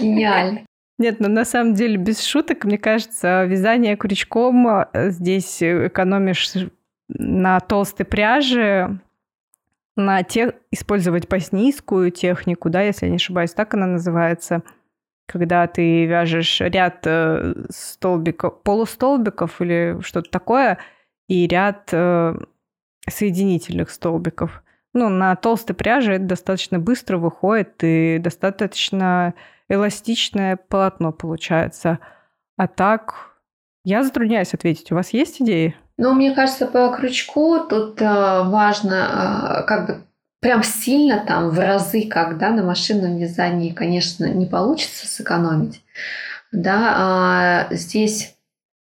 [0.01, 0.67] Гениально.
[0.99, 6.53] Нет, ну на самом деле, без шуток, мне кажется, вязание крючком э, здесь экономишь
[7.09, 9.01] на толстой пряже
[9.97, 14.63] на тех, использовать поснийскую технику, да, если я не ошибаюсь, так она называется,
[15.27, 20.79] когда ты вяжешь ряд э, столбиков, полустолбиков или что-то такое,
[21.29, 22.35] и ряд э,
[23.09, 24.63] соединительных столбиков.
[24.95, 29.35] Ну, на толстой пряже это достаточно быстро выходит, и достаточно
[29.69, 31.99] эластичное полотно получается.
[32.57, 33.37] А так,
[33.85, 34.91] я затрудняюсь ответить.
[34.91, 35.77] У вас есть идеи?
[35.97, 40.03] Ну, мне кажется, по крючку тут э, важно э, как бы
[40.41, 45.83] прям сильно там в разы, когда на машинном вязании, конечно, не получится сэкономить.
[46.53, 48.37] Да, а здесь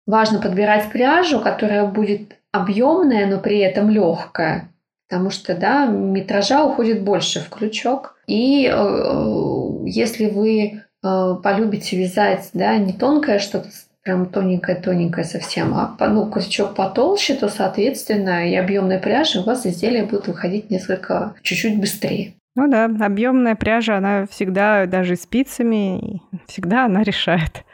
[0.05, 4.69] важно подбирать пряжу, которая будет объемная, но при этом легкая.
[5.09, 8.17] Потому что, да, метража уходит больше в крючок.
[8.27, 13.69] И э, если вы э, полюбите вязать, да, не тонкое что-то
[14.03, 20.05] прям тоненькая-тоненькая совсем, а ну, крючок потолще, то, соответственно, и объемная пряжа у вас изделие
[20.05, 22.35] будет выходить несколько, чуть-чуть быстрее.
[22.55, 27.65] Ну да, объемная пряжа, она всегда, даже спицами, всегда она решает.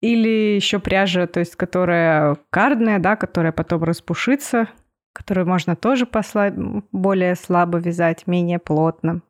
[0.00, 4.68] Или еще пряжа, то есть которая кардная, да, которая потом распушится,
[5.14, 6.54] которую можно тоже послаб...
[6.92, 9.22] более слабо вязать, менее плотно.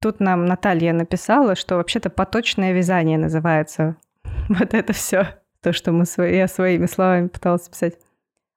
[0.00, 3.96] Тут нам Наталья написала, что вообще-то поточное вязание называется
[4.48, 7.94] вот это все То, что мы свои, я своими словами пыталась писать.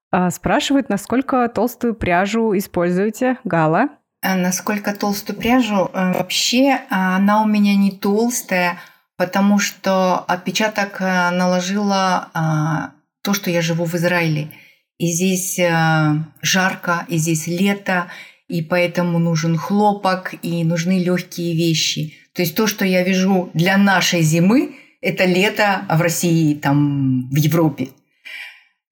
[0.10, 3.90] А, спрашивают, насколько толстую пряжу используете, Гала?
[4.22, 5.90] А насколько толстую пряжу?
[5.94, 8.78] А, вообще она у меня не толстая,
[9.18, 14.50] потому что отпечаток а, наложила а, то, что я живу в Израиле.
[14.98, 18.10] И здесь а, жарко, и здесь лето,
[18.48, 22.16] и поэтому нужен хлопок, и нужны легкие вещи.
[22.34, 27.36] То есть то, что я вяжу для нашей зимы, это лето в России, там, в
[27.36, 27.90] Европе.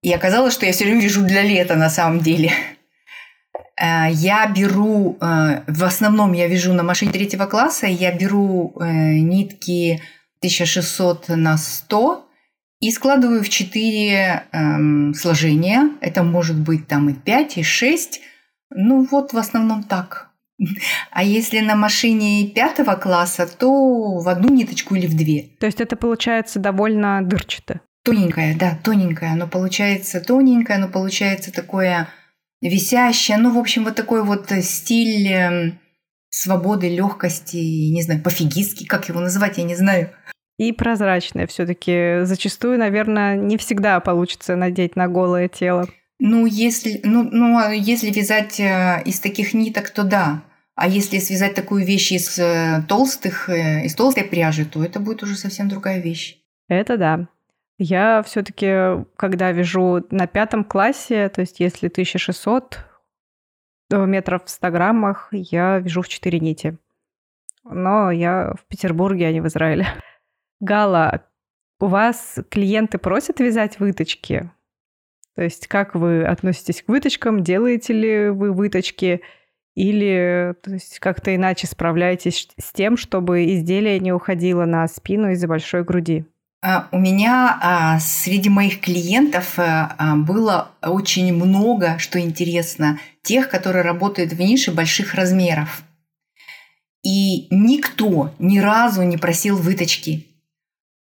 [0.01, 2.51] И оказалось, что я все время вяжу для лета на самом деле.
[3.81, 8.85] Э, я беру, э, в основном я вяжу на машине третьего класса, я беру э,
[9.19, 10.01] нитки
[10.39, 12.24] 1600 на 100
[12.85, 15.89] и складываю в 4 эм, сложения.
[16.01, 18.21] Это может быть там и 5, и 6.
[18.69, 20.29] Ну вот в основном так.
[21.11, 25.49] А если на машине пятого класса, то в одну ниточку или в две.
[25.59, 27.81] То есть это получается довольно дырчато.
[28.03, 29.31] Тоненькое, да, тоненькое.
[29.31, 32.07] Оно получается тоненькое, оно получается такое
[32.61, 33.37] висящее.
[33.37, 35.79] Ну, в общем, вот такой вот стиль эм,
[36.29, 37.57] свободы, легкости,
[37.91, 40.11] не знаю, пофигистский, как его называть, я не знаю.
[40.57, 42.23] И прозрачное все-таки.
[42.23, 45.87] Зачастую, наверное, не всегда получится надеть на голое тело.
[46.19, 50.43] Ну, если, ну, ну, а если вязать э, из таких ниток, то да.
[50.75, 55.23] А если связать такую вещь из э, толстых, э, из толстой пряжи, то это будет
[55.23, 56.37] уже совсем другая вещь.
[56.69, 57.27] Это да.
[57.77, 62.79] Я все-таки, когда вяжу на пятом классе, то есть если 1600
[63.91, 66.77] метров в 100 граммах, я вяжу в 4 нити.
[67.65, 69.87] Но я в Петербурге, а не в Израиле.
[70.65, 71.21] Гала,
[71.79, 74.49] у вас клиенты просят вязать выточки?
[75.35, 77.43] То есть как вы относитесь к выточкам?
[77.43, 79.21] Делаете ли вы выточки?
[79.75, 85.47] Или то есть, как-то иначе справляетесь с тем, чтобы изделие не уходило на спину из-за
[85.47, 86.25] большой груди?
[86.63, 93.83] А, у меня а, среди моих клиентов а, было очень много, что интересно, тех, которые
[93.83, 95.83] работают в нише больших размеров.
[97.03, 100.25] И никто ни разу не просил выточки,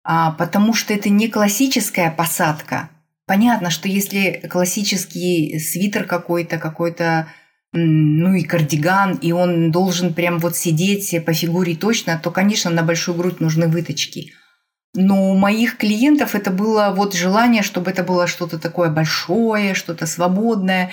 [0.03, 2.89] потому что это не классическая посадка–
[3.29, 7.27] Понятно, что если классический свитер какой-то, какой-то,
[7.73, 12.81] ну и кардиган, и он должен прям вот сидеть по фигуре точно, то, конечно, на
[12.81, 14.33] большую грудь нужны выточки.
[14.95, 20.07] Но у моих клиентов это было вот желание, чтобы это было что-то такое большое, что-то
[20.07, 20.89] свободное.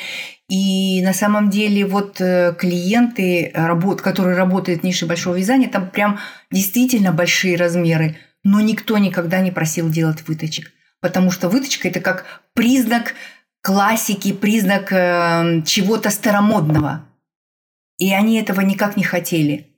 [0.51, 3.51] И на самом деле вот э, клиенты,
[4.03, 6.19] которые работают в нише большого вязания, там прям
[6.51, 8.17] действительно большие размеры.
[8.47, 10.73] Но никто никогда не просил делать выточек
[11.07, 13.15] потому что выточка– это как признак
[13.63, 17.07] классики, признак э, чего-то старомодного.
[17.99, 19.69] И они этого никак не хотели.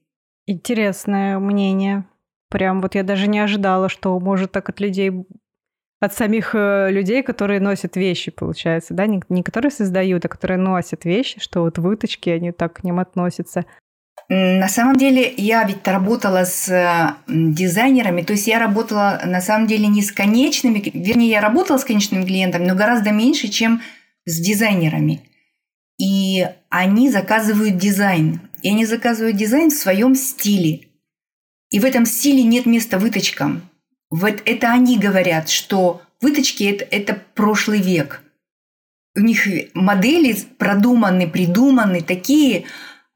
[0.46, 2.04] Интересное мнение.
[2.50, 5.12] Прям вот я даже не ожидала, что может так от людей,
[6.00, 10.58] от самих э, людей, которые носят вещи, получается, да, не, не которые создают, а которые
[10.58, 13.66] носят вещи, что вот выточки, они так к ним относятся.
[14.30, 19.66] На самом деле я ведь работала с э, дизайнерами, то есть я работала на самом
[19.66, 23.80] деле не с конечными, вернее, я работала с конечными клиентами, но гораздо меньше, чем
[24.26, 25.22] с дизайнерами.
[25.98, 28.40] И они заказывают дизайн.
[28.62, 30.88] И они заказывают дизайн в своем стиле.
[31.70, 33.62] И в этом стиле нет места выточкам.
[34.10, 38.22] Вот это они говорят, что выточки это, это прошлый век.
[39.16, 42.64] У них модели продуманы, придуманы такие,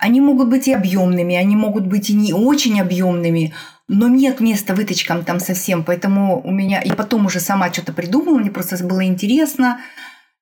[0.03, 3.55] они могут быть и объемными, они могут быть и не очень объемными,
[3.87, 6.83] но нет места выточкам там совсем, поэтому у меня...
[6.83, 9.81] И потом уже сама что-то придумала, мне просто было интересно,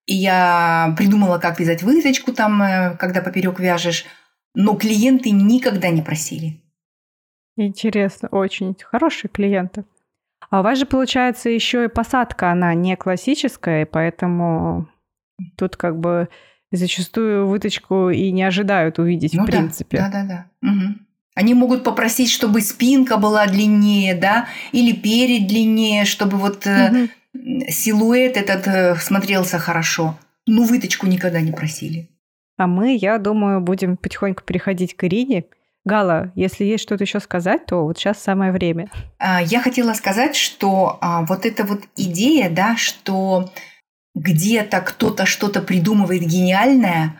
[0.07, 4.07] и я придумала, как вязать выточку там, э, когда поперек вяжешь,
[4.55, 6.62] но клиенты никогда не просили.
[7.57, 9.85] Интересно, очень хорошие клиенты.
[10.49, 14.88] А у вас же получается еще и посадка, она не классическая, поэтому
[15.59, 16.31] тут как бы
[16.72, 19.98] зачастую выточку и не ожидают увидеть ну, в принципе.
[19.98, 20.24] Да, да,
[20.62, 20.68] да.
[20.68, 20.94] Угу.
[21.35, 27.09] Они могут попросить, чтобы спинка была длиннее, да, или перед длиннее, чтобы вот угу.
[27.68, 30.18] силуэт этот э, смотрелся хорошо.
[30.46, 32.09] Ну, выточку никогда не просили.
[32.56, 35.44] А мы, я думаю, будем потихоньку переходить к Ирине.
[35.85, 38.90] Гала, если есть что-то еще сказать, то вот сейчас самое время.
[39.18, 43.50] А, я хотела сказать, что а, вот эта вот идея, да, что
[44.14, 47.16] где-то кто-то что-то придумывает гениальное,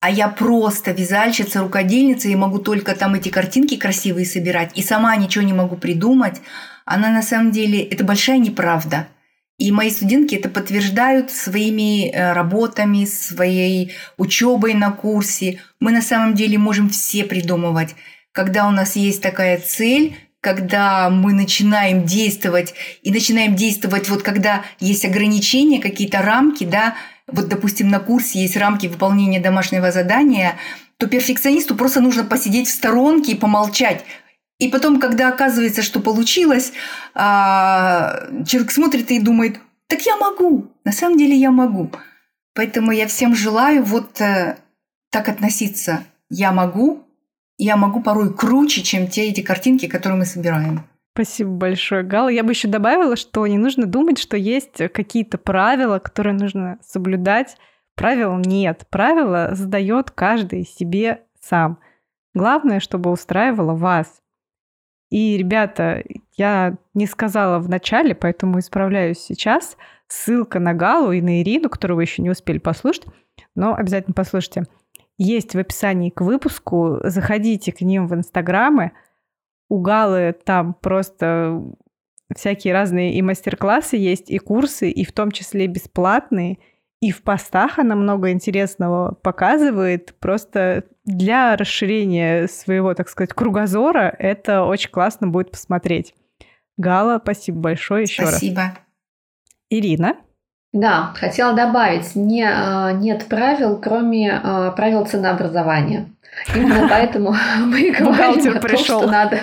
[0.00, 5.16] а я просто вязальщица, рукодельница и могу только там эти картинки красивые собирать, и сама
[5.16, 6.40] ничего не могу придумать,
[6.84, 9.08] она на самом деле, это большая неправда.
[9.56, 15.60] И мои студентки это подтверждают своими э, работами, своей учебой на курсе.
[15.78, 17.94] Мы на самом деле можем все придумывать.
[18.32, 24.62] Когда у нас есть такая цель, когда мы начинаем действовать, и начинаем действовать вот когда
[24.78, 26.94] есть ограничения, какие-то рамки, да,
[27.26, 30.56] вот, допустим, на курсе есть рамки выполнения домашнего задания,
[30.98, 34.04] то перфекционисту просто нужно посидеть в сторонке и помолчать.
[34.58, 36.72] И потом, когда оказывается, что получилось,
[37.14, 41.90] а, человек смотрит и думает, так я могу, на самом деле я могу.
[42.54, 44.58] Поэтому я всем желаю вот э,
[45.10, 46.04] так относиться.
[46.30, 47.03] Я могу,
[47.58, 50.84] я могу порой круче, чем те эти картинки, которые мы собираем.
[51.14, 52.28] Спасибо большое, Гала.
[52.28, 57.56] Я бы еще добавила, что не нужно думать, что есть какие-то правила, которые нужно соблюдать.
[57.94, 58.84] Правил нет.
[58.90, 61.78] Правила задает каждый себе сам.
[62.34, 64.20] Главное, чтобы устраивало вас.
[65.10, 66.02] И, ребята,
[66.36, 69.76] я не сказала в начале, поэтому исправляюсь сейчас.
[70.08, 73.06] Ссылка на Галу и на Ирину, которую вы еще не успели послушать,
[73.54, 74.64] но обязательно послушайте.
[75.16, 76.98] Есть в описании к выпуску.
[77.04, 78.92] Заходите к ним в инстаграмы–
[79.68, 81.62] у Галы там просто
[82.34, 86.58] всякие разные и мастер-классы есть, и курсы, и в том числе бесплатные.
[87.00, 90.14] И в постах она много интересного показывает.
[90.20, 96.14] Просто для расширения своего, так сказать, кругозора это очень классно будет посмотреть.
[96.76, 98.36] Гала, спасибо большое еще раз.
[98.36, 98.78] Спасибо.
[99.70, 100.16] Ирина.
[100.74, 106.10] Да, хотела добавить, не, а, нет правил, кроме а, правил ценообразования.
[106.52, 109.38] Именно поэтому мы говорим о том, что надо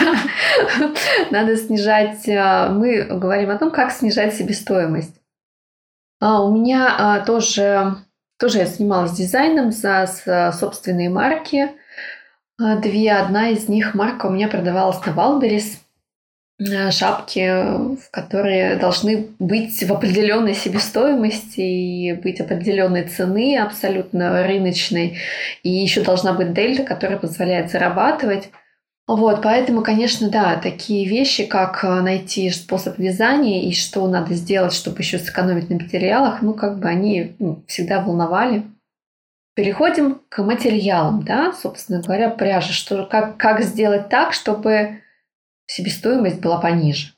[1.30, 5.18] надо снижать, а, мы говорим о том, как снижать себестоимость.
[6.20, 7.96] А у меня тоже,
[8.38, 11.70] тоже я занималась дизайном за собственные марки.
[12.58, 15.80] Две, одна из них марка у меня продавалась на Валберис.
[16.90, 17.52] Шапки,
[18.10, 25.18] которые должны быть в определенной себестоимости и быть определенной цены, абсолютно рыночной.
[25.62, 28.48] И еще должна быть дельта, которая позволяет зарабатывать.
[29.06, 34.72] Вот, поэтому, конечно, да, такие вещи, как э, найти способ вязания и что надо сделать,
[34.72, 38.64] чтобы еще сэкономить на материалах, ну, как бы они ну, всегда волновали.
[39.54, 42.72] Переходим к материалам, да, собственно говоря, пряжа.
[42.72, 45.02] Что, как, как сделать так, чтобы
[45.66, 47.12] себестоимость была пониже?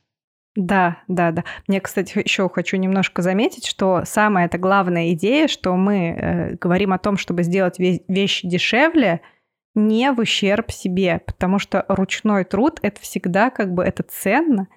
[0.54, 1.44] Да, да, да.
[1.68, 6.92] Мне, кстати, еще хочу немножко заметить, что самая это главная идея, что мы э, говорим
[6.92, 9.20] о том, чтобы сделать вещи дешевле–
[9.78, 14.68] не в ущерб себе, потому что ручной труд это всегда как бы это ценно,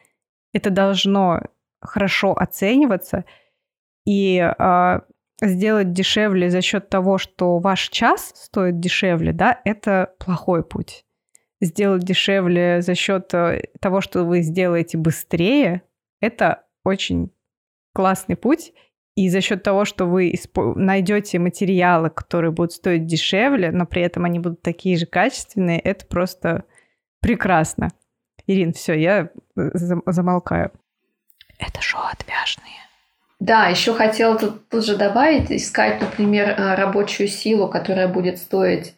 [0.54, 1.42] это должно
[1.82, 3.26] хорошо оцениваться
[4.06, 5.00] и э,
[5.42, 11.06] сделать дешевле за счет того, что ваш час стоит дешевле, да, это плохой путь.
[11.62, 15.84] Сделать дешевле за счет э, того, что вы сделаете быстрее,
[16.20, 17.32] это очень
[17.94, 18.74] классный путь,
[19.16, 20.34] и за счет того, что вы
[20.76, 26.06] найдете материалы, которые будут стоить дешевле, но при этом они будут такие же качественные, это
[26.06, 26.64] просто
[27.20, 27.90] прекрасно.
[28.48, 29.70] Ирин, все, я э,
[30.08, 30.72] замолкаю.
[31.60, 32.82] Это шоу отвяжные.
[33.40, 38.96] Да, еще хотела тут, тут же добавить, искать, например, э, рабочую силу, которая будет стоить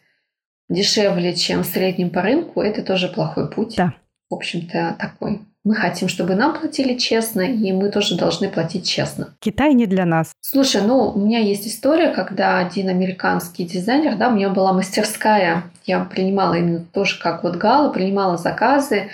[0.68, 3.74] дешевле, чем в среднем по рынку, это тоже плохой путь.
[3.76, 3.94] Да.
[4.30, 5.42] В общем-то, такой.
[5.64, 9.34] Мы хотим, чтобы нам платили честно, и мы тоже должны платить честно.
[9.40, 10.32] Китай не для нас.
[10.42, 15.62] Слушай, ну, у меня есть история, когда один американский дизайнер, да, у меня была мастерская,
[15.86, 19.08] я принимала именно тоже как вот Гала, принимала заказы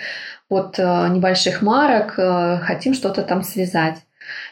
[0.49, 3.99] от э, небольших марок, э, хотим что-то там связать.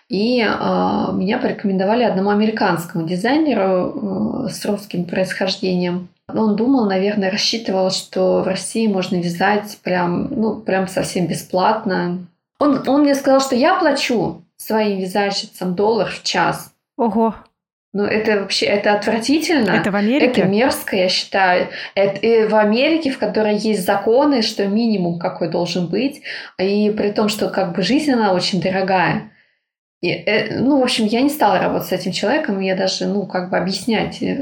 [0.08, 6.08] И э, меня порекомендовали одному американскому дизайнеру э, с русским происхождением.
[6.34, 12.20] Он думал, наверное, рассчитывал, что в России можно вязать прям, ну, прям совсем бесплатно.
[12.60, 16.74] Он, он мне сказал, что я плачу своим вязальщицам доллар в час.
[16.98, 17.34] Ого.
[17.92, 19.72] Ну, это вообще, это отвратительно.
[19.72, 20.26] Это в Америке?
[20.26, 21.70] Это мерзко, я считаю.
[21.96, 26.22] Это и в Америке, в которой есть законы, что минимум какой должен быть,
[26.60, 29.32] и при том, что как бы жизнь, она очень дорогая.
[30.02, 33.26] И, э, ну, в общем, я не стала работать с этим человеком, я даже, ну,
[33.26, 34.36] как бы объяснять э,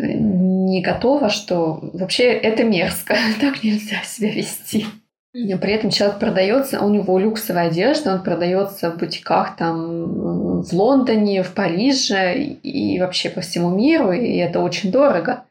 [0.68, 4.86] не готова, что вообще это мерзко, так нельзя себя вести.
[5.34, 11.43] При этом человек продается, у него люксовая одежда, он продается в бутиках там в Лондоне,
[11.43, 15.43] в Париже и вообще по всему миру, и это очень дорого.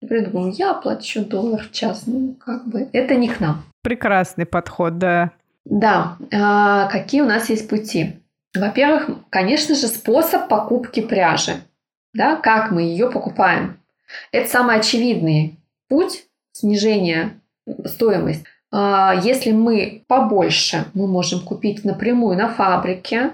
[0.00, 3.64] Я думаю, я плачу доллар в час, ну как бы это не к нам.
[3.82, 5.32] Прекрасный подход, да.
[5.64, 8.20] Да, а какие у нас есть пути?
[8.54, 11.54] Во-первых, конечно же, способ покупки пряжи.
[12.14, 13.76] Да, как мы ее покупаем.
[14.32, 17.40] Это самый очевидный путь снижения
[17.84, 18.44] стоимости.
[18.72, 23.32] А, если мы побольше, мы можем купить напрямую на фабрике,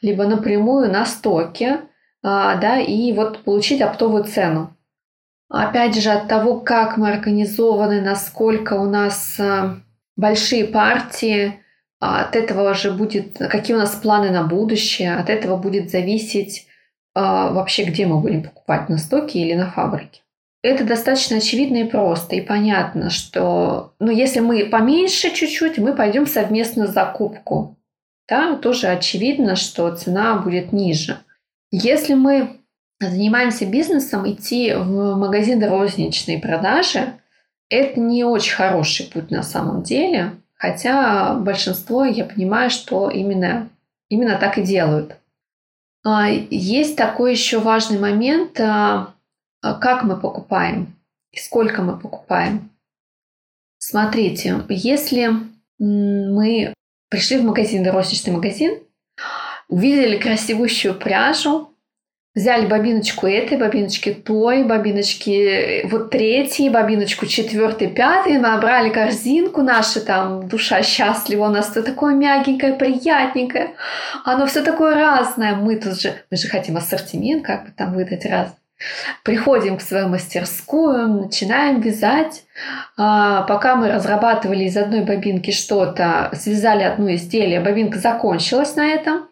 [0.00, 1.80] либо напрямую на стоке,
[2.22, 4.72] а, да, и вот получить оптовую цену.
[5.48, 9.76] Опять же, от того, как мы организованы, насколько у нас а,
[10.16, 11.60] большие партии,
[11.98, 16.65] от этого же будет, какие у нас планы на будущее, от этого будет зависеть
[17.18, 20.20] а, вообще, где мы будем покупать, на стоке или на фабрике.
[20.62, 26.26] Это достаточно очевидно и просто, и понятно, что ну, если мы поменьше чуть-чуть, мы пойдем
[26.26, 27.78] в совместную закупку.
[28.26, 31.16] Там тоже очевидно, что цена будет ниже.
[31.70, 32.60] Если мы
[33.00, 37.14] занимаемся бизнесом, идти в магазин розничной продажи–
[37.70, 43.70] это не очень хороший путь на самом деле, хотя большинство, я понимаю, что именно,
[44.10, 45.16] именно так и делают.
[46.06, 49.12] А, есть такой еще важный момент, а,
[49.60, 50.94] а, как мы покупаем
[51.32, 52.70] и сколько мы покупаем.
[53.78, 55.32] Смотрите, если
[55.80, 56.72] мы
[57.10, 58.78] пришли в магазин, розничный магазин,
[59.68, 61.74] увидели красивущую пряжу,
[62.36, 70.00] взяли бобиночку этой, бобиночки той, бобиночки э, вот третьей, бобиночку четвертой, пятой, набрали корзинку, наша
[70.00, 73.70] там душа счастлива, у нас все такое мягенькое, приятненькое,
[74.24, 78.26] оно все такое разное, мы тут же, мы же хотим ассортимент как бы там выдать
[78.26, 78.54] раз.
[79.24, 82.44] Приходим к свою мастерскую, начинаем вязать.
[82.98, 89.25] А, пока мы разрабатывали из одной бобинки что-то, связали одно изделие, бобинка закончилась на этом.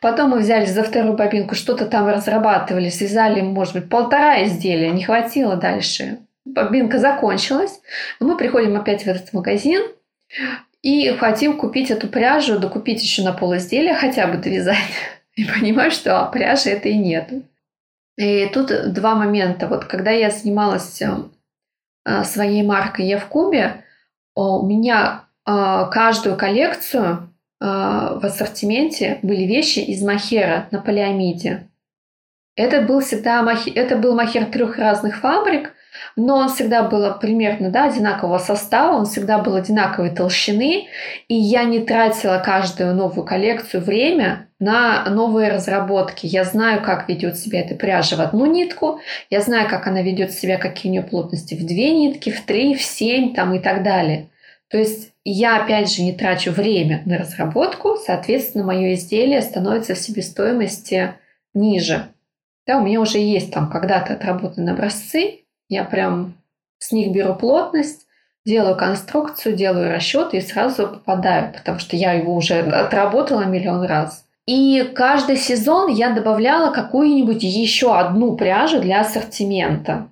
[0.00, 5.04] Потом мы взяли за вторую бобинку, что-то там разрабатывали, связали, может быть, полтора изделия, не
[5.04, 6.18] хватило дальше.
[6.44, 7.80] Бобинка закончилась.
[8.20, 9.82] Мы приходим опять в этот магазин
[10.82, 14.76] и хотим купить эту пряжу, докупить еще на пол изделия, хотя бы довязать.
[15.34, 17.30] И понимаю, что а, пряжи это нет.
[18.16, 19.66] И тут два момента.
[19.66, 23.84] Вот когда я занималась э, своей маркой «Я в Кубе»,
[24.34, 31.68] у меня э, каждую коллекцию э, в ассортименте были вещи из махера на полиамиде.
[32.54, 35.72] Это был всегда махер, это был махер трех разных фабрик,
[36.16, 40.88] но он всегда был примерно да, одинакового состава, он всегда был одинаковой толщины,
[41.28, 46.26] и я не тратила каждую новую коллекцию время на новые разработки.
[46.26, 50.32] Я знаю, как ведет себя эта пряжа в одну нитку, я знаю, как она ведет
[50.32, 53.82] себя, какие у нее плотности в две нитки, в три, в семь там, и так
[53.82, 54.30] далее.
[54.68, 59.98] То есть я, опять же, не трачу время на разработку, соответственно, мое изделие становится в
[59.98, 61.14] себестоимости
[61.54, 62.08] ниже.
[62.66, 66.34] Да, у меня уже есть там когда-то отработанные образцы, я прям
[66.78, 68.06] с них беру плотность,
[68.44, 74.24] делаю конструкцию, делаю расчеты и сразу попадаю, потому что я его уже отработала миллион раз.
[74.46, 80.08] И каждый сезон я добавляла какую-нибудь еще одну пряжу для ассортимента.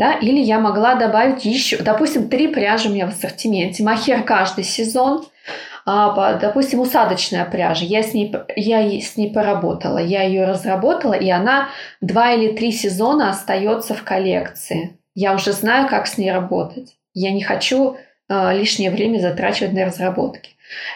[0.00, 0.14] Да?
[0.14, 3.82] Или я могла добавить еще, допустим, три пряжи у меня в ассортименте.
[3.82, 5.26] Махер каждый сезон,
[5.84, 11.28] а, допустим, усадочная пряжа, я с, ней, я с ней поработала, я ее разработала, и
[11.28, 11.68] она
[12.00, 14.96] два или три сезона остается в коллекции.
[15.14, 16.96] Я уже знаю, как с ней работать.
[17.12, 17.98] Я не хочу
[18.30, 20.52] э, лишнее время затрачивать на разработки.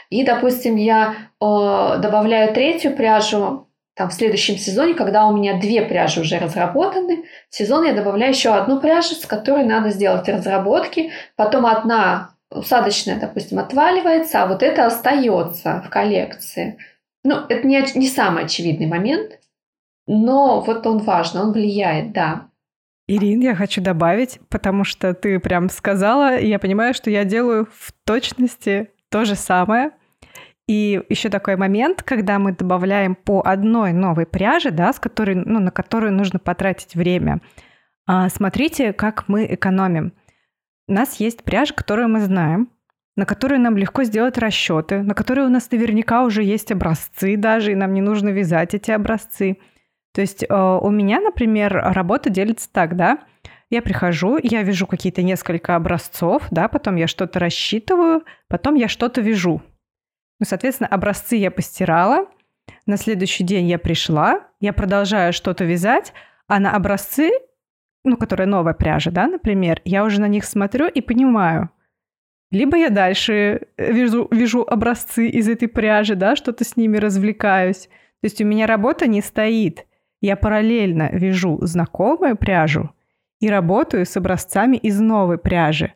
[0.09, 5.83] И, допустим, я э, добавляю третью пряжу там, в следующем сезоне, когда у меня две
[5.83, 11.13] пряжи уже разработаны, в сезон я добавляю еще одну пряжу, с которой надо сделать разработки,
[11.37, 16.79] потом одна усадочная, допустим, отваливается, а вот это остается в коллекции.
[17.23, 19.39] Ну, это не, не самый очевидный момент,
[20.07, 22.49] но вот он важный, он влияет, да.
[23.07, 27.69] Ирин, я хочу добавить, потому что ты прям сказала, и я понимаю, что я делаю
[27.71, 29.91] в точности то же самое.
[30.67, 35.61] И еще такой момент, когда мы добавляем по одной новой пряже, да, с которой, ну,
[35.61, 37.41] на которую нужно потратить время.
[38.07, 40.15] А, смотрите, как мы экономим.
[40.89, 42.71] У нас есть пряжа, которую мы знаем,
[43.17, 47.73] на которую нам легко сделать расчеты, на которой у нас наверняка уже есть образцы даже,
[47.73, 49.59] и нам не нужно вязать эти образцы.
[50.15, 53.19] То есть э, у меня, например, работа делится так, да,
[53.71, 59.21] я прихожу, я вяжу какие-то несколько образцов, да, потом я что-то рассчитываю, потом я что-то
[59.21, 59.63] вяжу.
[60.41, 62.27] Ну, соответственно, образцы я постирала,
[62.87, 66.13] на следующий день я пришла, я продолжаю что-то вязать,
[66.47, 67.31] а на образцы
[68.05, 71.71] ну, которая новая пряжа, да, например, я уже на них смотрю и понимаю,
[72.51, 77.89] либо я дальше э, вяжу, вяжу образцы из этой пряжи, да, что-то с ними развлекаюсь.
[78.21, 79.87] То есть у меня работа не стоит.
[80.21, 82.91] Я параллельно вяжу знакомую пряжу
[83.41, 85.95] и работаю с образцами из новой пряжи.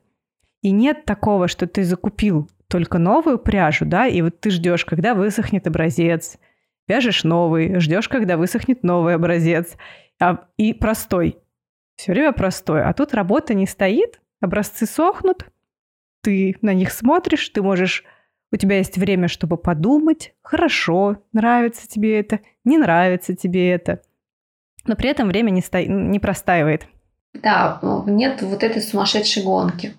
[0.60, 5.14] И нет такого, что ты закупил только новую пряжу, да, и вот ты ждешь, когда
[5.14, 6.38] высохнет образец,
[6.86, 9.76] вяжешь новый, ждешь, когда высохнет новый образец,
[10.20, 11.38] а, и простой
[11.98, 12.88] все время простое.
[12.88, 15.46] А тут работа не стоит, образцы сохнут,
[16.22, 18.04] ты на них смотришь, ты можешь...
[18.50, 24.00] У тебя есть время, чтобы подумать, хорошо, нравится тебе это, не нравится тебе это.
[24.86, 25.80] Но при этом время не, сто...
[25.82, 26.86] не простаивает.
[27.34, 29.94] Да, нет вот этой сумасшедшей гонки.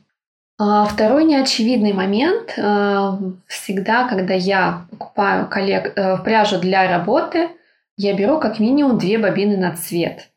[0.61, 2.53] А второй неочевидный момент.
[2.57, 3.13] Э,
[3.47, 5.93] всегда, когда я покупаю коллег...
[5.95, 7.47] Э, пряжу для работы,
[7.95, 10.27] я беру как минимум две бобины на цвет.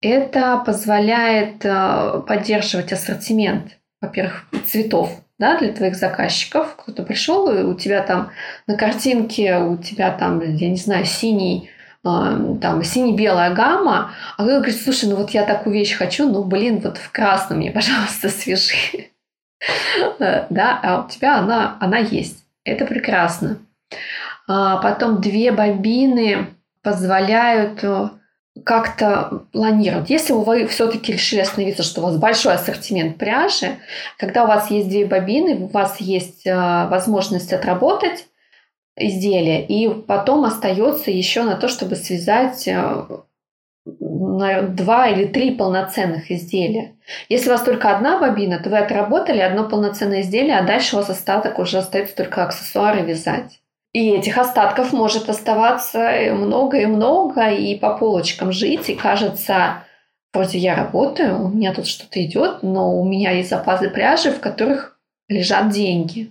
[0.00, 5.10] Это позволяет э, поддерживать ассортимент, во-первых, цветов
[5.40, 6.76] да, для твоих заказчиков.
[6.76, 8.30] Кто-то пришел, и у тебя там
[8.68, 11.70] на картинке, у тебя там, я не знаю, синий
[12.04, 16.78] там сине-белая гамма, а кто говорит, слушай, ну вот я такую вещь хочу, ну блин,
[16.78, 19.08] вот в красном мне, пожалуйста, свяжи.
[20.18, 22.44] Да, а у тебя она, она есть.
[22.64, 23.58] Это прекрасно.
[24.48, 26.48] А потом две бобины
[26.82, 28.10] позволяют э,
[28.64, 30.08] как-то планировать.
[30.08, 33.76] Если вы все-таки решили остановиться, что у вас большой ассортимент пряжи,
[34.18, 36.54] когда у вас есть две бобины, у вас есть э,
[36.88, 38.26] возможность отработать
[38.96, 42.68] изделие, и потом остается еще на то, чтобы связать
[44.42, 46.94] э, на два или три полноценных изделия.
[47.28, 50.98] Если у вас только одна бобина, то вы отработали одно полноценное изделие, а дальше у
[50.98, 53.60] вас остаток уже остается только аксессуары вязать.
[53.92, 59.84] И этих остатков может оставаться много и много, и по полочкам жить, и кажется,
[60.34, 64.40] вроде я работаю, у меня тут что-то идет, но у меня есть запасы пряжи, в
[64.40, 66.30] которых лежат деньги.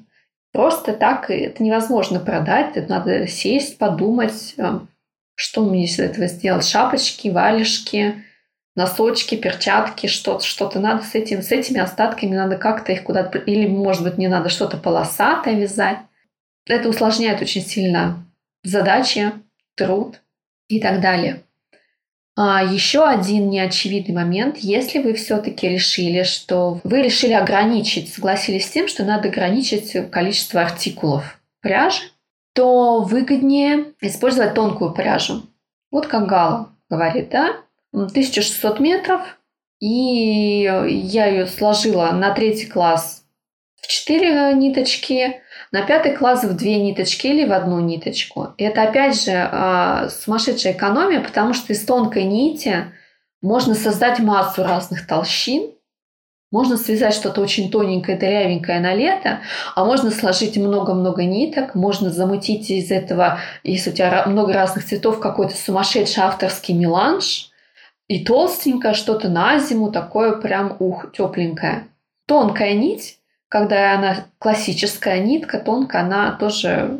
[0.52, 4.80] Просто так это невозможно продать, это надо сесть, подумать, э,
[5.36, 6.66] что мне из этого сделать.
[6.66, 8.24] Шапочки, валежки,
[8.76, 13.68] носочки, перчатки, что-то, что-то надо с этим, с этими остатками надо как-то их куда-то, или,
[13.68, 16.00] может быть, мне надо что-то полосатое вязать.
[16.66, 18.26] Это усложняет очень сильно
[18.64, 19.32] задачи,
[19.76, 20.22] труд
[20.68, 21.42] и так далее.
[22.38, 28.72] А еще один неочевидный момент, если вы все-таки решили, что вы решили ограничить, согласились с
[28.72, 32.02] тем, что надо ограничить количество артикулов пряжи,
[32.56, 35.44] то выгоднее использовать тонкую пряжу.
[35.92, 37.58] Вот как Гала говорит, да?
[37.92, 39.22] 1600 метров,
[39.80, 43.24] и я ее сложила на третий класс
[43.82, 45.42] в 4 ниточки,
[45.72, 48.54] на пятый класс в две ниточки или в одну ниточку.
[48.58, 52.86] И это опять же а, сумасшедшая экономия, потому что из тонкой нити
[53.42, 55.75] можно создать массу разных толщин,
[56.52, 59.42] можно связать что-то очень тоненькое, дырявенькое на лето,
[59.76, 65.20] а можно сложить много-много ниток, можно замутить из этого, если у тебя много разных цветов,
[65.20, 67.52] какой-то сумасшедший авторский меланж,
[68.08, 71.88] и толстенькое что-то на зиму, такое прям ух, тепленькое.
[72.28, 73.20] Тонкая нить
[73.56, 76.98] когда она классическая нитка, тонкая, она тоже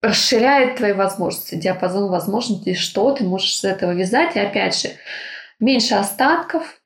[0.00, 4.36] расширяет твои возможности, диапазон возможностей, что ты можешь из этого вязать.
[4.36, 4.90] И опять же,
[5.58, 6.80] меньше остатков,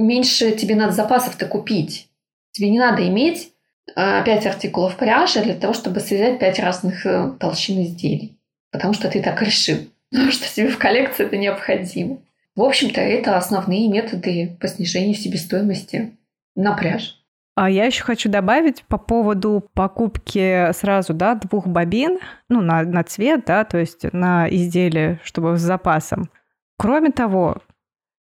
[0.00, 2.08] меньше тебе надо запасов-то купить.
[2.52, 3.52] Тебе не надо иметь
[3.94, 8.38] 5 э, артикулов пряжи для того, чтобы связать 5 разных э, толщин изделий.
[8.72, 9.78] Потому что ты так решил.
[10.30, 12.18] Что тебе в коллекции это необходимо.
[12.56, 16.16] В общем-то, это основные методы по снижению себестоимости
[16.56, 17.12] на пряжу.
[17.54, 23.04] А я еще хочу добавить по поводу покупки сразу, да, двух бобин, ну, на, на
[23.04, 26.30] цвет, да, то есть на изделие, чтобы с запасом.
[26.78, 27.58] Кроме того,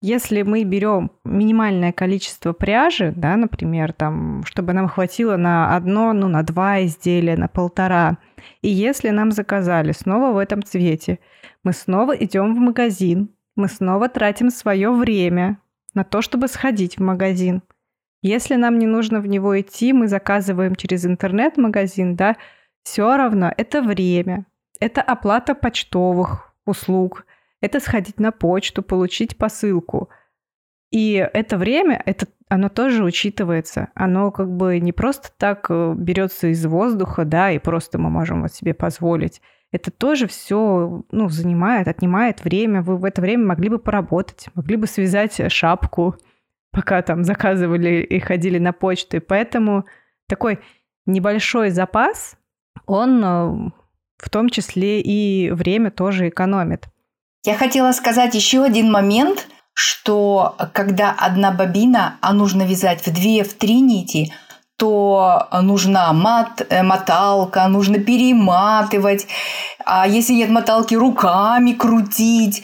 [0.01, 6.27] если мы берем минимальное количество пряжи, да, например, там, чтобы нам хватило на одно, ну,
[6.27, 8.17] на два изделия, на полтора,
[8.61, 11.19] и если нам заказали снова в этом цвете,
[11.63, 15.59] мы снова идем в магазин, мы снова тратим свое время
[15.93, 17.61] на то, чтобы сходить в магазин.
[18.23, 22.37] Если нам не нужно в него идти, мы заказываем через интернет-магазин, да,
[22.83, 24.45] все равно это время,
[24.79, 27.25] это оплата почтовых услуг,
[27.61, 30.09] это сходить на почту, получить посылку.
[30.91, 33.89] И это время, это, оно тоже учитывается.
[33.95, 38.41] Оно как бы не просто так э, берется из воздуха, да, и просто мы можем
[38.41, 39.41] вот себе позволить.
[39.71, 42.81] Это тоже все ну, занимает, отнимает время.
[42.81, 46.17] Вы в это время могли бы поработать, могли бы связать шапку,
[46.71, 49.17] пока там заказывали и ходили на почту.
[49.17, 49.85] И поэтому
[50.27, 50.59] такой
[51.05, 52.37] небольшой запас,
[52.85, 53.71] он э,
[54.17, 56.89] в том числе и время тоже экономит.
[57.43, 63.43] Я хотела сказать еще один момент, что когда одна бобина, а нужно вязать в две,
[63.43, 64.31] в три нити,
[64.77, 69.27] то нужна мат, э, моталка, нужно перематывать,
[69.85, 72.63] а если нет моталки, руками крутить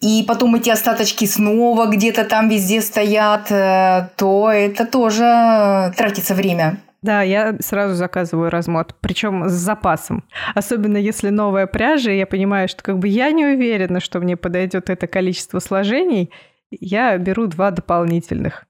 [0.00, 6.78] и потом эти остаточки снова где-то там везде стоят, э, то это тоже тратится время.
[7.02, 10.24] Да, я сразу заказываю размот, причем с запасом.
[10.54, 14.36] Особенно если новая пряжа, и я понимаю, что как бы я не уверена, что мне
[14.36, 16.30] подойдет это количество сложений,
[16.70, 18.64] я беру два дополнительных.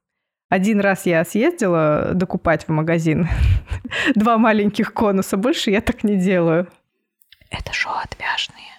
[0.49, 3.28] Один раз я съездила докупать в магазин
[4.14, 6.68] два маленьких конуса, больше я так не делаю.
[7.51, 8.72] Это что, отвяжные?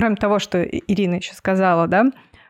[0.00, 2.06] кроме того, что Ирина еще сказала, да,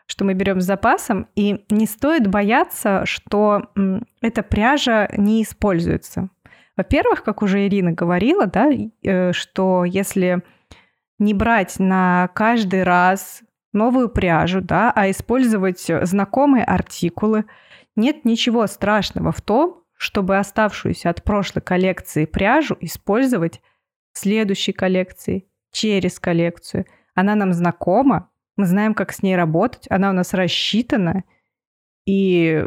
[0.07, 3.73] что мы берем с запасом, и не стоит бояться, что
[4.21, 6.29] эта пряжа не используется.
[6.77, 10.43] Во-первых, как уже Ирина говорила, да, э, что если
[11.19, 13.43] не брать на каждый раз
[13.73, 17.45] новую пряжу, да, а использовать знакомые артикулы,
[17.97, 23.61] нет ничего страшного в том, чтобы оставшуюся от прошлой коллекции пряжу использовать
[24.13, 26.87] в следующей коллекции, через коллекцию.
[27.15, 31.25] Она нам знакома, мы знаем, как с ней работать, она у нас рассчитана,
[32.07, 32.65] и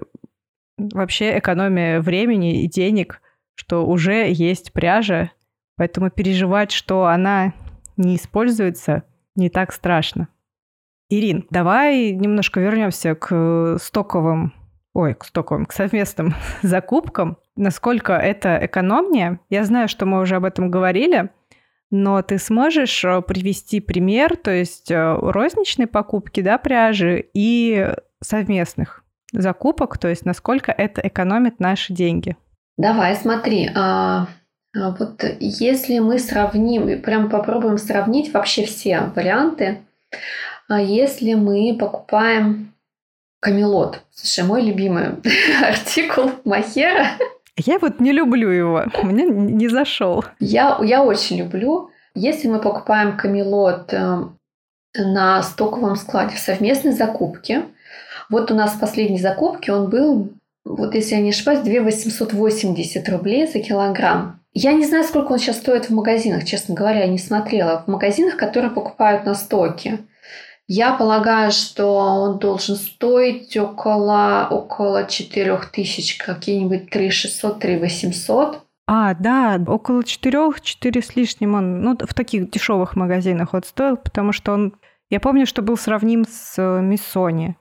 [0.78, 3.22] вообще экономия времени и денег,
[3.56, 5.32] что уже есть пряжа,
[5.76, 7.54] поэтому переживать, что она
[7.98, 9.04] не используется,
[9.36, 10.28] не так страшно.
[11.10, 14.54] Ирин, давай немножко вернемся к стоковым,
[14.94, 17.38] ой, к стоковым, к совместным закупкам.
[17.56, 19.40] Насколько это экономнее?
[19.50, 21.30] Я знаю, что мы уже об этом говорили–
[21.96, 27.88] но ты сможешь э, привести пример, то есть э, розничной покупки да, пряжи и
[28.20, 32.36] совместных закупок, то есть насколько это экономит наши деньги.
[32.78, 34.28] Давай, смотри, а,
[34.76, 39.82] а вот если мы сравним, прям попробуем сравнить вообще все варианты,
[40.68, 42.74] а если мы покупаем
[43.40, 45.10] камелот, слушай, мой любимый
[45.64, 47.08] артикул Махера,
[47.58, 50.26] я вот не люблю его, мне не зашел.
[50.40, 51.92] Я, я очень люблю.
[52.16, 54.24] Если мы покупаем камелот э,
[54.96, 57.66] на стоковом складе в совместной закупке,
[58.30, 60.30] вот у нас в последней закупке он был,
[60.66, 64.40] вот если я не ошибаюсь, 2 880 рублей за килограмм.
[64.54, 67.84] Я не знаю, сколько он сейчас стоит в магазинах, честно говоря, я не смотрела.
[67.86, 70.00] В магазинах, которые покупают на стоке.
[70.68, 78.62] Я полагаю, что он должен стоить около, около 4 тысяч, какие-нибудь 3 600, 3 800.
[78.88, 83.98] А, да, около 4, 4 с лишним он, ну, в таких дешевых магазинах вот стоил,
[83.98, 84.74] потому что он,
[85.10, 87.56] я помню, что был сравним с э, Миссони.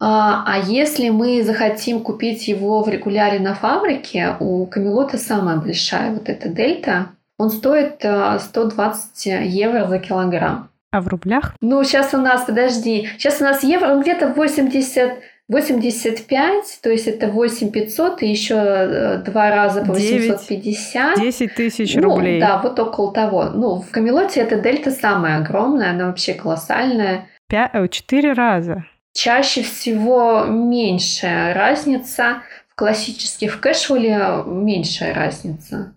[0.00, 6.12] А, а если мы захотим купить его в регуляре на фабрике, у Камелота самая большая
[6.12, 10.70] вот эта дельта, он стоит 120 э, евро за килограмм.
[10.90, 11.54] А в рублях?
[11.60, 15.18] Ну, сейчас у нас, подожди, сейчас у нас евро, он где-то 80,
[15.48, 21.18] 85, то есть это 8 500 и еще э, два раза по 850.
[21.18, 22.40] 10 тысяч ну, рублей.
[22.40, 23.44] Да, вот около того.
[23.44, 27.26] Ну, в Камелоте эта дельта самая огромная, она вообще колоссальная.
[27.50, 28.84] Э, четыре раза.
[29.12, 32.42] Чаще всего меньшая разница.
[32.68, 35.94] В классических, в кэшволе меньшая разница.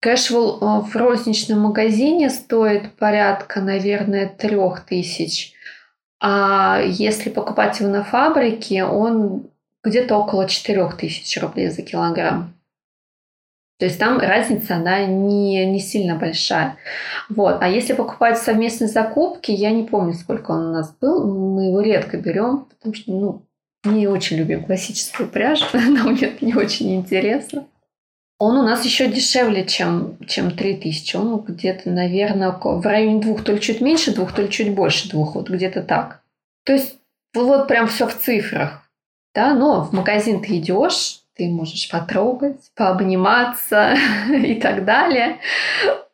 [0.00, 5.54] Кэшвелл э, в розничном магазине стоит порядка, наверное, трех тысяч.
[6.20, 9.48] А если покупать его на фабрике, он
[9.84, 12.54] где-то около 4 тысяч рублей за килограмм.
[13.82, 16.76] То есть там разница, она не, не сильно большая.
[17.28, 17.58] Вот.
[17.60, 21.26] А если покупать совместные закупки, я не помню, сколько он у нас был.
[21.26, 23.42] Мы его редко берем, потому что ну,
[23.82, 25.64] не очень любим классическую пряжу.
[25.72, 27.66] Нам это не очень интересно.
[28.38, 31.16] Он у нас еще дешевле, чем, чем 3000.
[31.16, 35.08] Он где-то, наверное, в районе двух, то ли чуть меньше двух, то ли чуть больше
[35.08, 35.34] двух.
[35.34, 36.22] Вот где-то так.
[36.64, 36.98] То есть
[37.34, 38.88] вот прям все в цифрах.
[39.34, 43.96] Да, но в магазин ты идешь, ты можешь потрогать, пообниматься
[44.30, 45.38] и так далее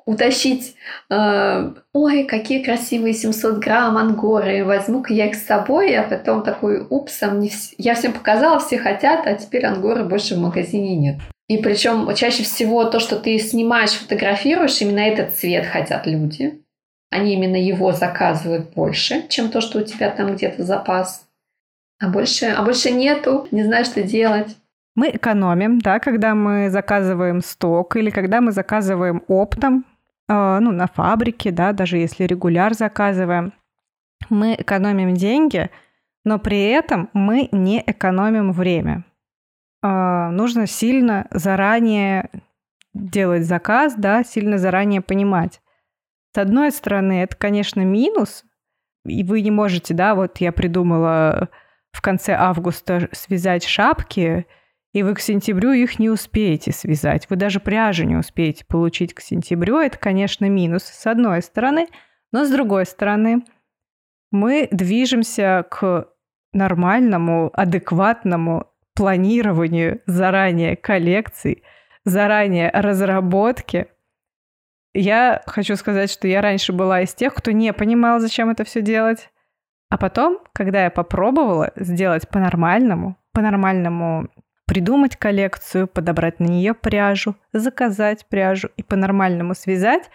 [0.08, 0.74] утащить,
[1.10, 6.80] э, ой, какие красивые 700 грамм ангоры, возьму-ка я их с собой, а потом такой,
[6.88, 7.38] упс, а
[7.76, 11.16] я всем показала, все хотят, а теперь ангоры больше в магазине нет.
[11.46, 16.62] И причем чаще всего то, что ты снимаешь, фотографируешь, именно этот цвет хотят люди.
[17.10, 21.26] Они именно его заказывают больше, чем то, что у тебя там где-то запас.
[22.00, 24.56] А больше, а больше нету, не знаю, что делать.
[24.98, 29.84] Мы экономим, да, когда мы заказываем сток или когда мы заказываем оптом,
[30.28, 33.52] а, ну, на фабрике, да, даже если регуляр заказываем,
[34.28, 35.70] мы экономим деньги,
[36.24, 39.04] но при этом мы не экономим время.
[39.84, 42.28] А, нужно сильно заранее
[42.92, 45.60] делать заказ, да, сильно заранее понимать.
[46.34, 48.42] С одной стороны, это, конечно, минус,
[49.06, 51.50] и вы не можете, да, вот я придумала
[51.92, 54.44] в конце августа связать шапки,
[54.98, 57.30] и вы к сентябрю их не успеете связать.
[57.30, 59.78] Вы даже пряжу не успеете получить к сентябрю.
[59.78, 61.86] Это, конечно, минус с одной стороны.
[62.32, 63.44] Но с другой стороны,
[64.32, 66.08] мы движемся к
[66.52, 71.62] нормальному, адекватному планированию заранее коллекций,
[72.04, 73.86] заранее разработки.
[74.94, 78.82] Я хочу сказать, что я раньше была из тех, кто не понимал, зачем это все
[78.82, 79.30] делать.
[79.90, 84.28] А потом, когда я попробовала сделать по-нормальному, по-нормальному
[84.68, 90.10] придумать коллекцию, подобрать на нее пряжу, заказать пряжу и по-нормальному связать,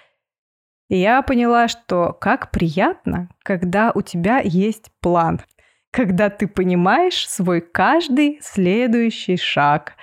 [0.90, 5.42] и я поняла, что как приятно, когда у тебя есть план,
[5.92, 9.94] когда ты понимаешь свой каждый следующий шаг.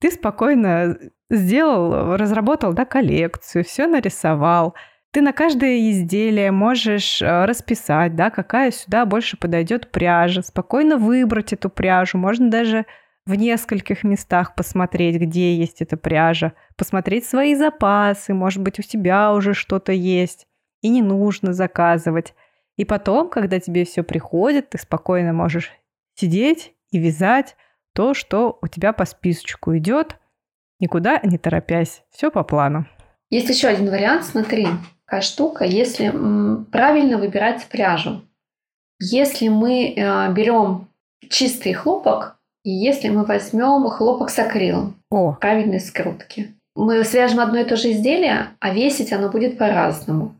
[0.00, 0.96] Ты спокойно
[1.28, 4.74] сделал, разработал да, коллекцию, все нарисовал.
[5.10, 11.52] Ты на каждое изделие можешь э, расписать, да, какая сюда больше подойдет пряжа, спокойно выбрать
[11.52, 12.18] эту пряжу.
[12.18, 12.86] Можно даже
[13.26, 19.32] в нескольких местах посмотреть, где есть эта пряжа, посмотреть свои запасы, может быть, у тебя
[19.32, 20.46] уже что-то есть,
[20.80, 22.34] и не нужно заказывать.
[22.76, 25.72] И потом, когда тебе все приходит, ты спокойно можешь
[26.14, 27.56] сидеть и вязать
[27.94, 30.18] то, что у тебя по списочку идет,
[30.78, 32.04] никуда не торопясь.
[32.10, 32.86] Все по плану.
[33.30, 34.68] Есть еще один вариант, смотри,
[35.04, 36.10] какая штука, если
[36.70, 38.22] правильно выбирать пряжу.
[39.00, 40.88] Если мы э, берем
[41.28, 42.35] чистый хлопок,
[42.66, 45.34] и если мы возьмем хлопок с акрилом, О.
[45.34, 50.34] правильной скрутки, мы свяжем одно и то же изделие, а весить оно будет по-разному.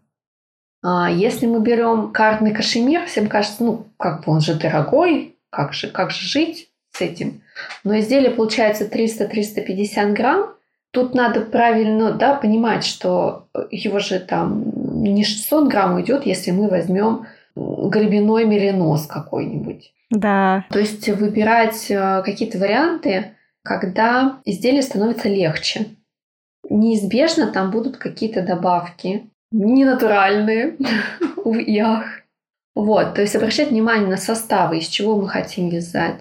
[0.83, 5.73] А если мы берем картный кашемир, всем кажется, ну, как бы он же дорогой, как
[5.73, 7.43] же, как же жить с этим?
[7.85, 10.51] Но изделие получается 300-350 грамм.
[10.91, 14.65] Тут надо правильно да, понимать, что его же там
[15.01, 19.93] не 600 грамм уйдет, если мы возьмем гребеной меринос какой-нибудь.
[20.11, 20.65] Да.
[20.71, 25.87] То есть выбирать э, какие-то варианты, когда изделие становится легче.
[26.69, 30.77] Неизбежно там будут какие-то добавки, ненатуральные
[31.45, 32.05] в ях.
[32.75, 36.21] Вот, то есть обращать внимание на составы, из чего мы хотим вязать.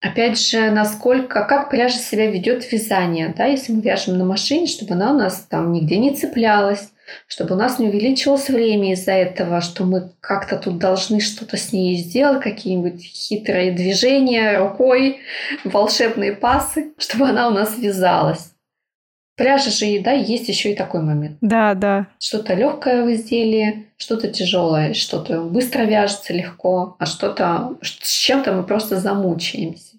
[0.00, 4.66] Опять же, насколько, как пряжа себя ведет в вязании, да, если мы вяжем на машине,
[4.66, 6.91] чтобы она у нас там нигде не цеплялась,
[7.26, 11.72] чтобы у нас не увеличилось время из-за этого, что мы как-то тут должны что-то с
[11.72, 15.20] ней сделать, какие-нибудь хитрые движения рукой,
[15.64, 18.52] волшебные пасы, чтобы она у нас вязалась.
[19.36, 21.38] Пряжа же, да, есть еще и такой момент.
[21.40, 22.06] Да, да.
[22.18, 28.62] Что-то легкое в изделии, что-то тяжелое, что-то быстро вяжется легко, а что-то с чем-то мы
[28.62, 29.96] просто замучаемся.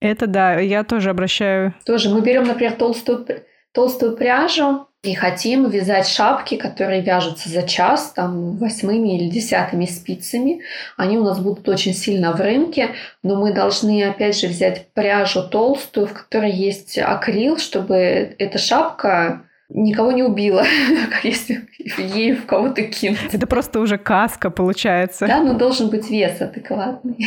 [0.00, 1.74] Это да, я тоже обращаю.
[1.84, 3.26] Тоже мы берем, например, толстую,
[3.72, 10.60] толстую пряжу, и хотим вязать шапки, которые вяжутся за час, там, восьмыми или десятыми спицами.
[10.96, 12.90] Они у нас будут очень сильно в рынке,
[13.24, 19.42] но мы должны, опять же, взять пряжу толстую, в которой есть акрил, чтобы эта шапка
[19.68, 20.64] никого не убила,
[21.24, 21.66] если
[21.98, 23.34] ей в кого-то кинуть.
[23.34, 25.26] Это просто уже каска получается.
[25.26, 27.26] Да, но должен быть вес адекватный.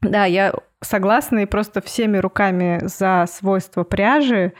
[0.00, 4.54] Да, я согласна и просто всеми руками за свойства пряжи.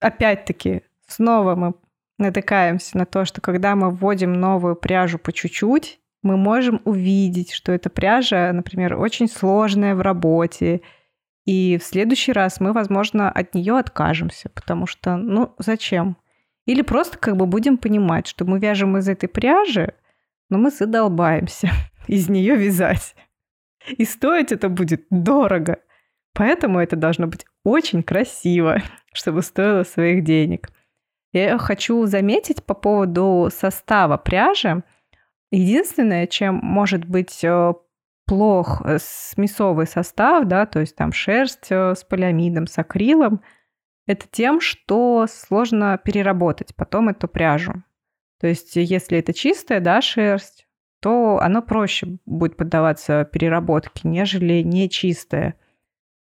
[0.00, 1.74] Опять-таки, снова мы
[2.18, 7.72] натыкаемся на то, что когда мы вводим новую пряжу по чуть-чуть, мы можем увидеть, что
[7.72, 10.82] эта пряжа, например, очень сложная в работе,
[11.44, 16.18] и в следующий раз мы, возможно, от нее откажемся, потому что, ну, зачем?
[16.66, 19.94] Или просто как бы будем понимать, что мы вяжем из этой пряжи,
[20.50, 21.70] но мы задолбаемся
[22.06, 23.14] из нее вязать.
[23.96, 25.78] И стоить это будет дорого.
[26.34, 28.82] Поэтому это должно быть очень красиво,
[29.14, 30.68] чтобы стоило своих денег.
[31.32, 34.82] Я хочу заметить по поводу состава пряжи.
[35.50, 37.74] Единственное, чем может быть э,
[38.26, 43.42] плох э, смесовый состав, да, то есть там шерсть э, с полиамидом, с акрилом,
[44.06, 47.82] это тем, что сложно переработать потом эту пряжу.
[48.40, 50.66] То есть если это чистая, да, шерсть,
[51.00, 55.54] то оно проще будет поддаваться переработке, нежели нечистая.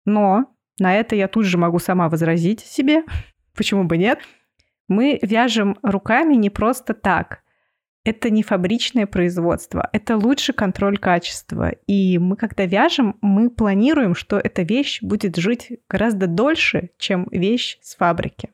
[0.05, 3.03] Но на это я тут же могу сама возразить себе,
[3.55, 4.19] почему бы нет–
[4.87, 7.39] мы вяжем руками не просто так.
[8.03, 11.71] Это не фабричное производство, это лучший контроль качества.
[11.87, 17.77] И мы, когда вяжем, мы планируем, что эта вещь будет жить гораздо дольше, чем вещь
[17.81, 18.49] с фабрики.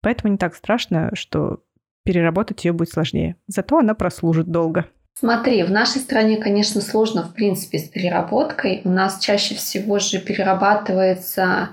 [0.00, 1.62] Поэтому не так страшно, что
[2.04, 3.36] переработать ее будет сложнее.
[3.46, 4.86] Зато она прослужит долго.
[5.14, 8.82] Смотри, в нашей стране, конечно, сложно, в принципе, с переработкой.
[8.84, 11.70] У нас чаще всего же перерабатывается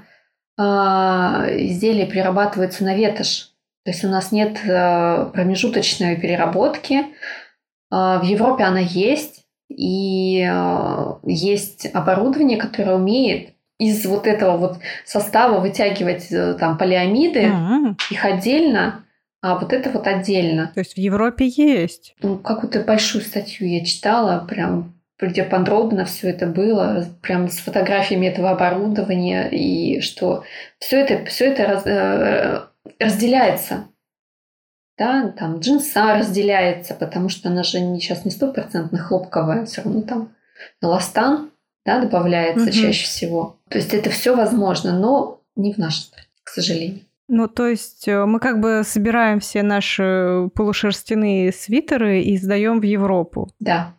[0.57, 3.50] э, изделие перерабатывается на ветошь.
[3.83, 6.99] То есть у нас нет э, промежуточной переработки.
[6.99, 14.77] Э, в Европе она есть, и э, есть оборудование, которое умеет из вот этого вот
[15.05, 16.29] состава вытягивать
[16.59, 17.95] там полиамиды, mm-hmm.
[18.11, 19.05] их отдельно,
[19.41, 20.71] а вот это вот отдельно.
[20.75, 22.15] То есть в Европе есть?
[22.21, 28.27] Ну, какую-то большую статью я читала, прям где подробно все это было, прям с фотографиями
[28.27, 30.43] этого оборудования, и что
[30.79, 33.87] все это, все это раз, разделяется.
[34.97, 40.01] Да, там джинса разделяется, потому что она же не, сейчас не стопроцентно хлопковая, все равно
[40.01, 40.35] там
[40.81, 41.51] эластан
[41.85, 42.71] да, добавляется угу.
[42.71, 43.59] чаще всего.
[43.69, 47.01] То есть это все возможно, но не в нашей стране, к сожалению.
[47.27, 52.83] Ну, то есть э, мы как бы собираем все наши полушерстяные свитеры и сдаем в
[52.83, 53.49] Европу.
[53.59, 53.95] Да.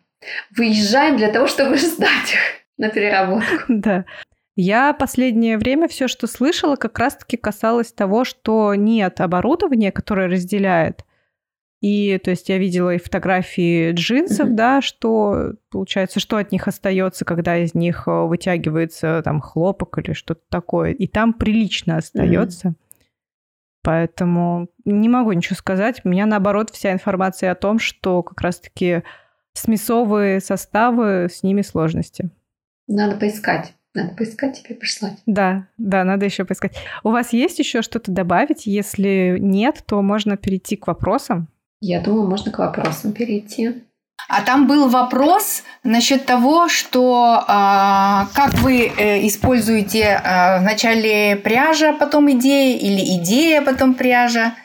[0.55, 2.39] Выезжаем для того, чтобы сдать их.
[2.77, 3.55] на переработку.
[3.67, 4.05] Да.
[4.55, 11.05] Я последнее время все, что слышала, как раз-таки касалось того, что нет оборудования, которое разделяет.
[11.81, 14.53] И, то есть, я видела и фотографии джинсов, mm-hmm.
[14.53, 20.13] да, что получается, что от них остается, когда из них э, вытягивается там хлопок или
[20.13, 20.91] что-то такое.
[20.91, 22.69] И там прилично остается.
[22.69, 22.75] Mm-hmm.
[23.83, 25.99] Поэтому не могу ничего сказать.
[26.05, 29.03] У меня, наоборот, вся информация о том, что как раз-таки
[29.51, 32.29] смесовые составы, с ними сложности.
[32.87, 33.75] Надо поискать.
[33.93, 35.19] Надо поискать, тебе прислать.
[35.27, 36.75] Да, да, надо еще поискать.
[37.03, 38.65] У вас есть еще что-то добавить?
[38.65, 41.47] Если нет, то можно перейти к вопросам.
[41.79, 43.83] Я думаю, можно к вопросам перейти.
[44.29, 47.45] А там был вопрос насчет того, что э,
[48.33, 54.55] как вы э, используете э, вначале пряжа, потом идея, или идея, потом пряжа.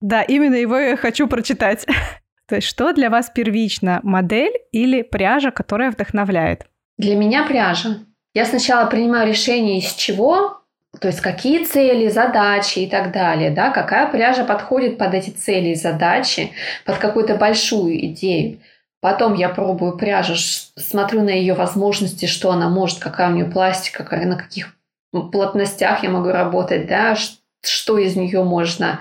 [0.00, 1.86] Да, именно его я хочу прочитать.
[2.48, 6.66] То есть, что для вас первично, модель или пряжа, которая вдохновляет?
[6.98, 7.98] Для меня пряжа.
[8.32, 10.60] Я сначала принимаю решение, из чего,
[11.00, 15.70] то есть какие цели, задачи и так далее, да, какая пряжа подходит под эти цели
[15.70, 16.52] и задачи,
[16.84, 18.60] под какую-то большую идею.
[19.00, 24.04] Потом я пробую пряжу, смотрю на ее возможности, что она может, какая у нее пластика,
[24.24, 24.76] на каких
[25.10, 27.16] плотностях я могу работать, да,
[27.62, 29.00] что из нее можно,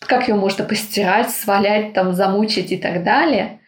[0.00, 3.60] как ее можно постирать, свалять, там, замучить и так далее.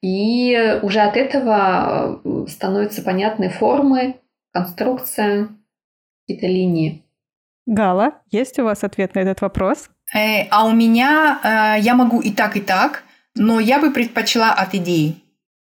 [0.00, 4.16] И уже от этого э, становятся понятны формы,
[4.52, 5.48] конструкция,
[6.26, 7.02] какие-то линии.
[7.66, 9.90] Гала, есть у вас ответ на этот вопрос?
[10.14, 11.40] Э, а у меня
[11.76, 15.16] э, я могу и так, и так но я бы предпочла от идеи.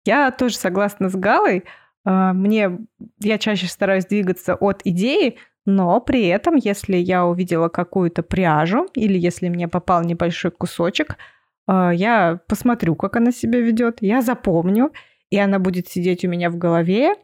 [0.06, 1.66] Я тоже согласна с Галой.
[2.06, 2.78] А, мне
[3.20, 9.18] я чаще стараюсь двигаться от идеи, но при этом, если я увидела какую-то пряжу или
[9.18, 11.18] если мне попал небольшой кусочек,
[11.68, 14.92] а, я посмотрю, как она себя ведет, я запомню,
[15.30, 17.16] и она будет сидеть у меня в голове.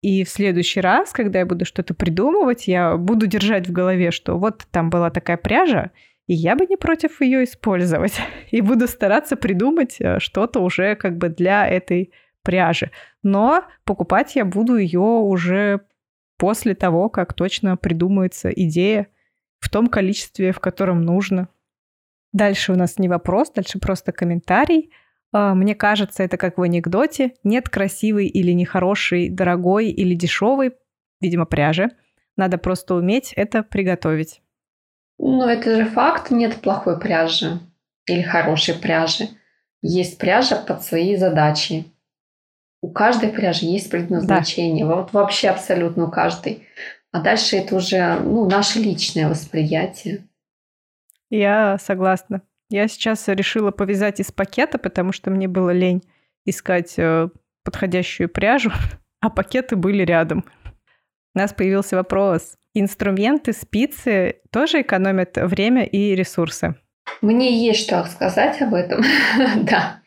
[0.00, 4.38] И в следующий раз, когда я буду что-то придумывать, я буду держать в голове, что
[4.38, 5.90] вот там была такая пряжа,
[6.28, 8.20] и я бы не против ее использовать.
[8.50, 12.90] И буду стараться придумать э, что-то уже как бы для этой пряжи.
[13.22, 15.80] Но покупать я буду ее уже
[16.36, 19.08] после того, как точно придумается идея
[19.58, 21.48] в том количестве, в котором нужно.
[22.32, 24.92] Дальше у нас не вопрос, дальше просто комментарий.
[25.32, 27.34] А, мне кажется, это как в анекдоте.
[27.44, 30.74] Нет красивой или нехорошей, дорогой или дешевой,
[31.20, 31.90] видимо, пряжи.
[32.36, 34.40] Надо просто уметь это приготовить.
[35.18, 37.58] Ну, это же факт, нет плохой пряжи
[38.06, 39.28] или хорошей пряжи.
[39.82, 41.84] Есть пряжа под свои задачи.
[42.80, 44.86] У каждой пряжи есть предназначение.
[44.86, 44.94] Да.
[44.94, 46.66] Вот вообще абсолютно у каждой.
[47.10, 50.28] А дальше это уже ну, наше личное восприятие.
[51.30, 52.42] Я согласна.
[52.70, 56.02] Я сейчас решила повязать из пакета, потому что мне было лень
[56.44, 57.28] искать э,
[57.64, 58.70] подходящую пряжу,
[59.20, 60.44] а пакеты были рядом.
[61.34, 62.56] У нас появился вопрос.
[62.74, 66.74] Инструменты, спицы тоже экономят время и ресурсы.
[67.22, 69.02] Мне есть что сказать об этом.
[69.64, 70.00] да.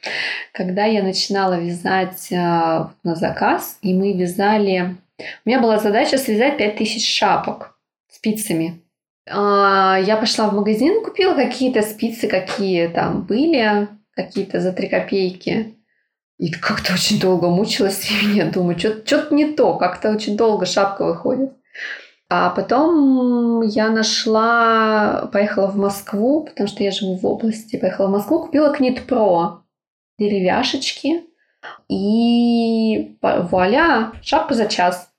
[0.53, 4.97] Когда я начинала вязать э, на заказ, и мы вязали...
[5.17, 7.77] У меня была задача связать 5000 шапок
[8.09, 8.81] спицами.
[9.29, 15.77] А, я пошла в магазин, купила какие-то спицы, какие там были, какие-то за 3 копейки.
[16.37, 21.53] И как-то очень долго мучилась я думаю, что-то не то, как-то очень долго шапка выходит.
[22.29, 28.11] А потом я нашла, поехала в Москву, потому что я живу в области, поехала в
[28.11, 29.63] Москву, купила Книт Про
[30.17, 31.25] деревяшечки,
[31.89, 35.10] и вуаля, шапка за час.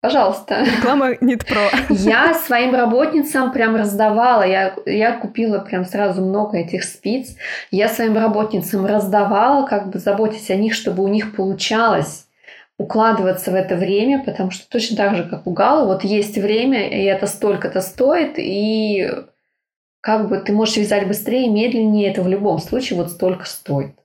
[0.00, 0.64] Пожалуйста.
[0.64, 1.68] Реклама нет про.
[1.90, 4.42] Я своим работницам прям раздавала.
[4.46, 7.36] Я, я купила прям сразу много этих спиц.
[7.70, 12.26] Я своим работницам раздавала, как бы заботясь о них, чтобы у них получалось
[12.78, 16.88] укладываться в это время, потому что точно так же, как у Гала, вот есть время,
[16.88, 19.06] и это столько-то стоит, и
[20.00, 23.99] как бы ты можешь вязать быстрее, медленнее, это в любом случае вот столько стоит.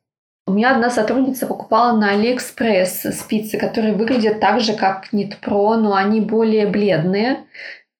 [0.47, 5.95] У меня одна сотрудница покупала на Алиэкспресс спицы, которые выглядят так же, как Pro, но
[5.95, 7.45] они более бледные.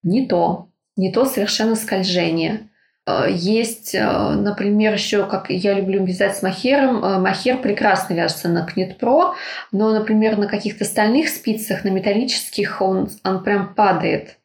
[0.03, 0.69] Не то.
[0.95, 2.69] Не то совершенно скольжение.
[3.07, 8.47] Э, есть, э, например, еще, как я люблю вязать с мохером, э, мохер прекрасно вяжется
[8.47, 9.33] на Pro,
[9.71, 14.37] но, например, на каких-то стальных спицах, на металлических, он, он прям падает.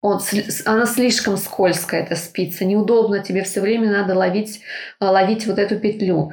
[0.00, 0.20] Он,
[0.64, 2.64] она слишком скользкая, эта спица.
[2.64, 4.62] Неудобно, тебе все время надо ловить,
[5.00, 6.32] ловить вот эту петлю.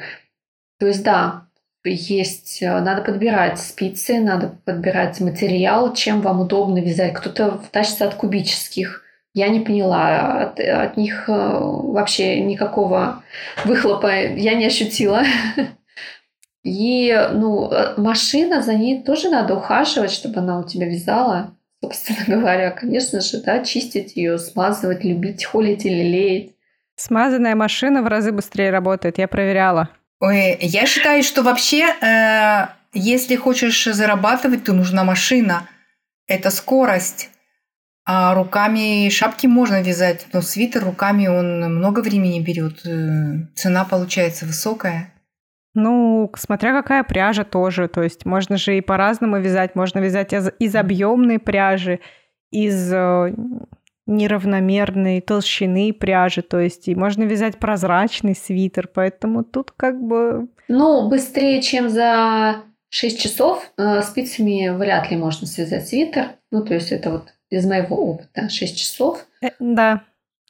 [0.86, 1.48] То есть, да,
[1.84, 7.16] есть, надо подбирать спицы, надо подбирать материал, чем вам удобно вязать.
[7.16, 9.02] Кто-то тащится от кубических,
[9.34, 10.44] я не поняла.
[10.44, 13.24] От, от них э, вообще никакого
[13.64, 15.24] выхлопа я не ощутила.
[16.64, 21.56] И, ну, э, машина, за ней тоже надо ухаживать, чтобы она у тебя вязала.
[21.82, 26.52] Собственно говоря, конечно же, да, чистить ее, смазывать, любить, холить или лелеять.
[26.96, 29.90] Смазанная машина в разы быстрее работает, я проверяла.
[30.26, 35.70] Ой, я считаю, что вообще, э, если хочешь зарабатывать, то нужна машина.
[36.26, 37.30] Это скорость.
[38.08, 42.84] А руками шапки можно вязать, но свитер руками он много времени берет.
[42.88, 45.14] Э, цена получается высокая.
[45.76, 47.88] Ну, смотря какая пряжа тоже.
[47.88, 49.76] То есть можно же и по-разному вязать.
[49.76, 52.00] Можно вязать из, из объемной пряжи,
[52.50, 53.32] из э,
[54.06, 56.42] неравномерной толщины пряжи.
[56.42, 58.90] То есть и можно вязать прозрачный свитер.
[58.94, 60.48] Поэтому тут как бы...
[60.68, 66.30] Ну, быстрее, чем за 6 часов э, спицами вряд ли можно связать свитер.
[66.52, 69.26] Ну, то есть это вот из моего опыта 6 часов.
[69.42, 70.04] Э, да.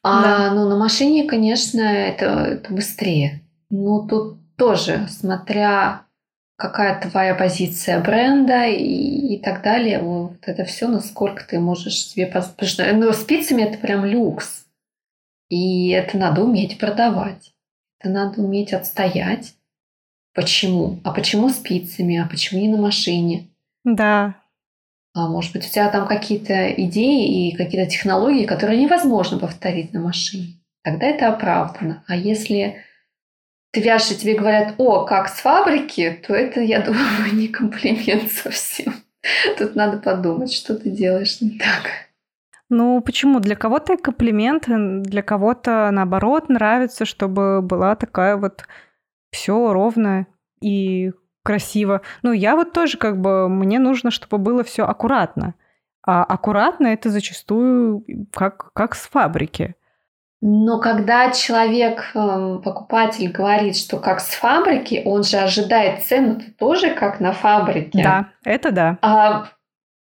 [0.03, 0.53] А да.
[0.53, 3.41] ну, на машине, конечно, это, это быстрее.
[3.69, 6.05] Ну, тут тоже, смотря
[6.55, 12.27] какая твоя позиция бренда и, и так далее, вот это все, насколько ты можешь себе
[12.27, 12.97] позволить.
[12.97, 14.65] Но спицами это прям люкс.
[15.49, 17.53] И это надо уметь продавать.
[17.99, 19.55] Это надо уметь отстоять.
[20.33, 20.99] Почему?
[21.03, 22.17] А почему спицами?
[22.17, 23.47] А почему не на машине?
[23.83, 24.35] Да.
[25.13, 30.01] А может быть, у тебя там какие-то идеи и какие-то технологии, которые невозможно повторить на
[30.01, 30.59] машине.
[30.83, 32.03] Тогда это оправдано.
[32.07, 32.83] А если
[33.75, 38.31] ты вяжешь, и тебе говорят, о, как с фабрики, то это, я думаю, не комплимент
[38.31, 38.93] совсем.
[39.57, 41.91] Тут надо подумать, что ты делаешь не так.
[42.69, 43.41] Ну, почему?
[43.41, 48.63] Для кого-то комплимент, для кого-то, наоборот, нравится, чтобы была такая вот
[49.31, 50.25] все ровно
[50.61, 51.11] и
[51.43, 52.01] красиво.
[52.23, 55.53] Ну, я вот тоже как бы, мне нужно, чтобы было все аккуратно.
[56.07, 59.75] А аккуратно это зачастую как, как с фабрики.
[60.47, 66.91] Но когда человек, эм, покупатель, говорит, что как с фабрики, он же ожидает цену тоже
[66.91, 68.03] как на фабрике.
[68.03, 68.99] Да, это да.
[69.01, 69.47] А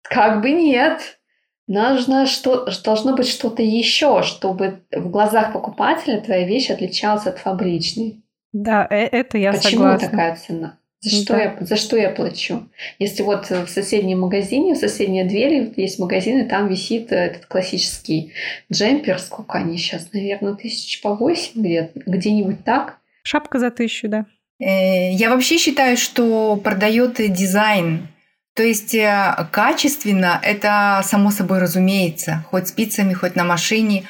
[0.02, 1.18] как бы нет.
[1.66, 8.22] Нужно что, должно быть что-то еще, чтобы в глазах покупателя твоя вещь отличалась от фабричной.
[8.52, 9.98] Да, э, это я Почему согласна.
[9.98, 10.78] Почему такая цена?
[11.00, 11.42] За что, да.
[11.42, 12.68] я, за что я плачу?
[12.98, 18.32] Если вот в соседнем магазине, в соседней двери есть магазин, и там висит этот классический
[18.72, 22.98] джемпер, сколько они сейчас, наверное, тысяч по восемь где где-нибудь так.
[23.22, 24.26] Шапка за тысячу, да.
[24.58, 28.08] Э, я вообще считаю, что продает дизайн.
[28.54, 34.02] То есть э, качественно это само собой разумеется, хоть спицами, хоть на машине,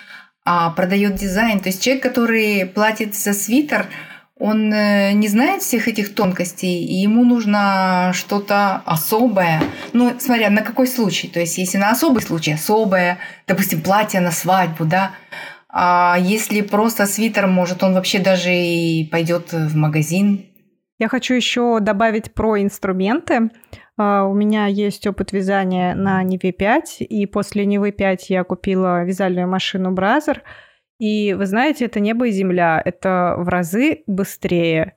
[0.43, 1.61] а продает дизайн.
[1.61, 3.87] То есть человек, который платит за свитер,
[4.39, 9.61] он э, не знает всех этих тонкостей, и ему нужно что-то особое.
[9.93, 11.29] Ну, смотря на какой случай.
[11.29, 15.13] То есть, если на особый случай, особое, допустим, платье на свадьбу, да.
[15.69, 20.47] А если просто свитер, может, он вообще даже и пойдет в магазин.
[20.99, 23.51] Я хочу еще добавить про инструменты.
[23.97, 29.05] А, у меня есть опыт вязания на Неве 5, и после Невы 5 я купила
[29.05, 30.43] вязальную машину Бразер–
[30.99, 34.97] и вы знаете, это небо и земля, это в разы быстрее.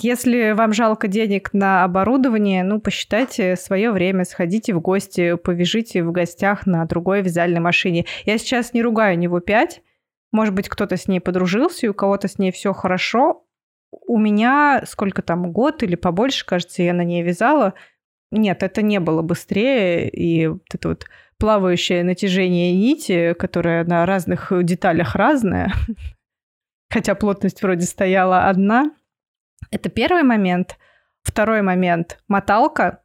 [0.00, 6.12] Если вам жалко денег на оборудование, ну, посчитайте свое время, сходите в гости, повяжите в
[6.12, 8.04] гостях на другой вязальной машине.
[8.24, 9.82] Я сейчас не ругаю него 5.
[10.30, 13.46] Может быть, кто-то с ней подружился, и у кого-то с ней все хорошо.
[13.90, 17.72] У меня сколько там, год или побольше, кажется, я на ней вязала.
[18.30, 21.06] Нет, это не было быстрее, и вот это вот
[21.38, 25.72] плавающее натяжение нити, которое на разных деталях разное,
[26.90, 28.92] хотя плотность вроде стояла одна.
[29.70, 30.78] Это первый момент.
[31.22, 33.02] Второй момент– моталка.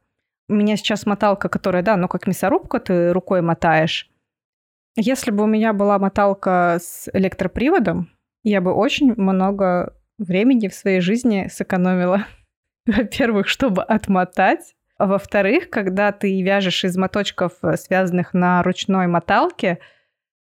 [0.48, 4.10] У меня сейчас моталка, которая, да, ну как мясорубка, ты рукой мотаешь.
[4.96, 8.10] Если бы у меня была моталка с электроприводом,
[8.44, 12.26] я бы очень много времени в своей жизни сэкономила.
[12.86, 19.78] Во-первых, чтобы отмотать, во-вторых, когда ты вяжешь из моточков, э, связанных на ручной моталке,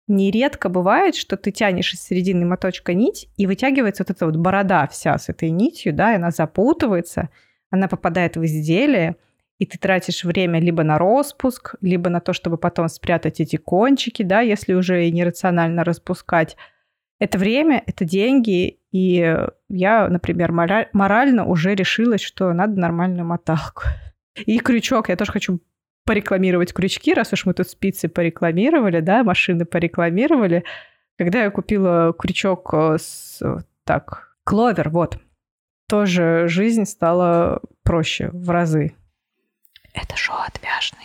[0.07, 4.87] нередко бывает, что ты тянешь из середины моточка нить, и вытягивается вот эта вот борода
[4.87, 7.31] вся с этой нитью, да, и она запутывается,
[7.71, 9.17] она попадает в изделие,
[9.59, 14.23] и ты тратишь время либо на распуск, либо на то, чтобы потом спрятать эти кончики,
[14.23, 16.57] да, если уже нерационально распускать.
[17.19, 19.37] Это время, это деньги, и
[19.69, 23.85] я, например, морально уже решилась, что надо нормальную моталку.
[24.45, 25.09] И крючок.
[25.09, 25.61] Я тоже хочу
[26.05, 30.65] порекламировать крючки, раз уж мы тут спицы порекламировали, да, машины порекламировали.
[31.19, 33.43] Когда я купила крючок э, с...
[33.85, 35.19] Так, кловер, вот.
[35.89, 38.95] Тоже жизнь стала проще в разы.
[39.95, 41.03] Это шоу отвяжные.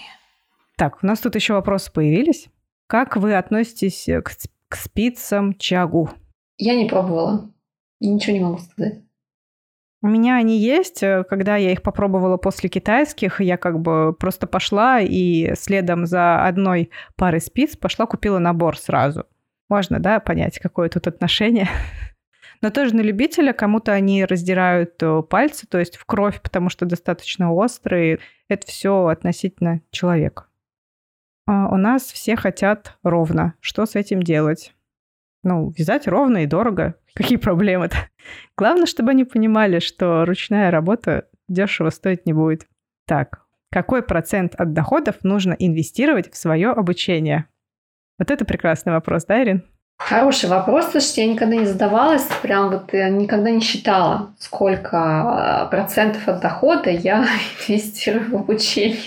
[0.76, 2.50] Так, у нас тут еще вопросы появились.
[2.88, 4.36] Как вы относитесь к,
[4.68, 6.10] к спицам чагу?
[6.58, 7.52] Я не пробовала.
[8.00, 9.02] Ничего не могу сказать.
[10.04, 11.04] У меня они есть.
[11.04, 16.46] Э, когда я их попробовала после китайских, я как бы просто пошла и следом за
[16.46, 19.26] одной парой спиц пошла купила набор сразу.
[19.70, 21.70] Можно, да, понять, какое тут отношение.
[22.62, 26.86] Но тоже на любителя кому-то они раздирают э, пальцы, то есть в кровь, потому что
[26.86, 28.20] достаточно острые.
[28.48, 30.46] Это все относительно человека.
[31.48, 33.54] А у нас все хотят ровно.
[33.62, 34.74] Что с этим делать?
[35.44, 36.96] Ну, вязать ровно и дорого.
[37.14, 37.98] Какие проблемы-то?
[38.58, 42.68] Главное, чтобы они понимали, что ручная работа дешево стоить не будет.
[43.06, 43.42] Так,
[43.72, 47.46] какой процент от доходов нужно инвестировать в свое обучение?
[48.20, 49.64] Вот это прекрасный вопрос, да, Ирин?
[49.98, 56.28] Хороший вопрос, слушайте, я никогда не задавалась, прям вот я никогда не считала, сколько процентов
[56.28, 57.26] от дохода я
[57.68, 58.98] инвестирую в обучение.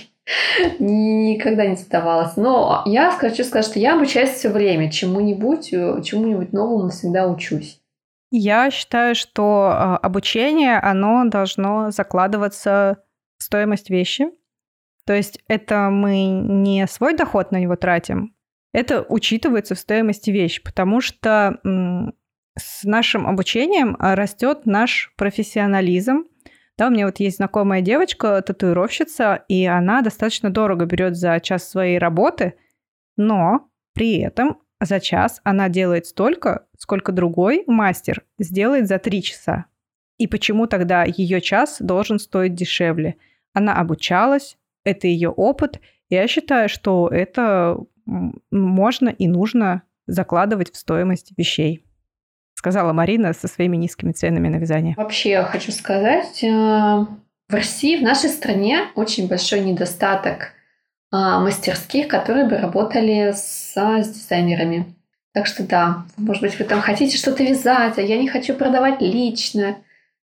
[0.79, 2.37] Никогда не задавалась.
[2.37, 7.81] Но я хочу сказать, что я обучаюсь все время чему-нибудь, чему-нибудь новому всегда учусь.
[8.31, 12.99] Я считаю, что а, обучение, оно должно закладываться
[13.39, 14.27] в стоимость вещи.
[15.07, 18.35] То есть это мы не свой доход на него тратим,
[18.75, 21.61] это учитывается в стоимости вещи, потому что
[22.59, 26.25] с нашим обучением а, растет наш профессионализм.
[26.77, 31.69] Да, у меня вот есть знакомая девочка, татуировщица, и она достаточно дорого берет за час
[31.69, 32.55] своей работы,
[33.17, 39.67] но при этом за час она делает столько, сколько другой мастер сделает за три часа.
[40.19, 43.17] И почему тогда ее час должен стоить дешевле?
[43.53, 45.81] Она обучалась, это ее опыт.
[46.09, 47.79] Я считаю, что это
[48.51, 51.84] можно и нужно закладывать в стоимость вещей.
[52.55, 54.95] Сказала Марина со своими низкими ценами на вязание.
[54.97, 60.53] Вообще, я хочу сказать, э, в России, в нашей стране очень большой недостаток
[61.11, 64.95] а, мастерских, которые бы работали с, с дизайнерами.
[65.33, 69.01] Так что да, может быть, вы там хотите что-то вязать, а я не хочу продавать
[69.01, 69.77] лично.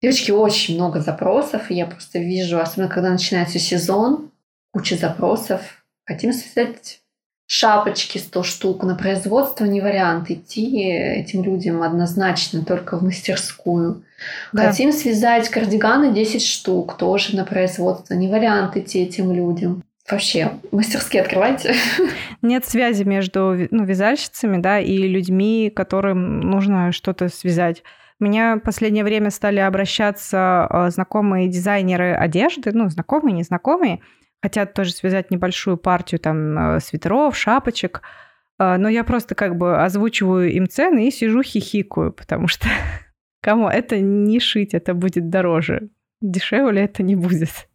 [0.02, 4.32] Девочки, очень много запросов, и я просто вижу, особенно когда начинается сезон,
[4.72, 5.84] куча запросов.
[6.06, 7.02] Хотим связать
[7.48, 14.04] шапочки 100 штук на производство не вариант идти этим людям однозначно только в мастерскую.
[14.52, 14.68] Да.
[14.68, 19.84] Хотим связать кардиганы 10 штук тоже на производство не вариант идти этим людям.
[20.10, 21.74] Вообще, мастерские открывайте.
[22.42, 27.84] Нет связи между ну, вязальщицами да, и людьми, которым нужно что-то связать.
[28.20, 34.00] У меня в последнее время стали обращаться э, знакомые дизайнеры одежды, ну, знакомые, незнакомые,
[34.42, 38.02] хотят тоже связать небольшую партию там э, свитеров, шапочек,
[38.60, 42.68] э, но я просто как бы озвучиваю им цены и сижу хихикаю, потому что
[43.42, 45.90] кому это не шить, это будет дороже.
[46.22, 47.68] Дешевле это не будет.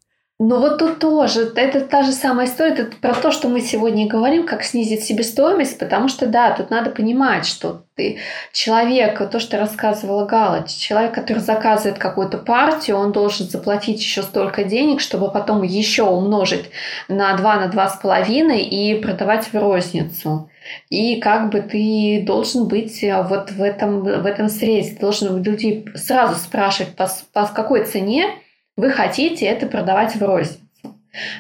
[0.44, 4.08] Ну вот тут тоже, это та же самая история, это про то, что мы сегодня
[4.08, 8.18] говорим, как снизить себестоимость, потому что да, тут надо понимать, что ты
[8.52, 14.64] человек, то, что рассказывала Гала, человек, который заказывает какую-то партию, он должен заплатить еще столько
[14.64, 16.70] денег, чтобы потом еще умножить
[17.06, 20.50] на 2, на два с половиной и продавать в розницу.
[20.90, 25.86] И как бы ты должен быть вот в этом, в этом срезе, ты должен людей
[25.94, 28.41] сразу спрашивать, по, по какой цене
[28.76, 30.60] вы хотите это продавать в розницу.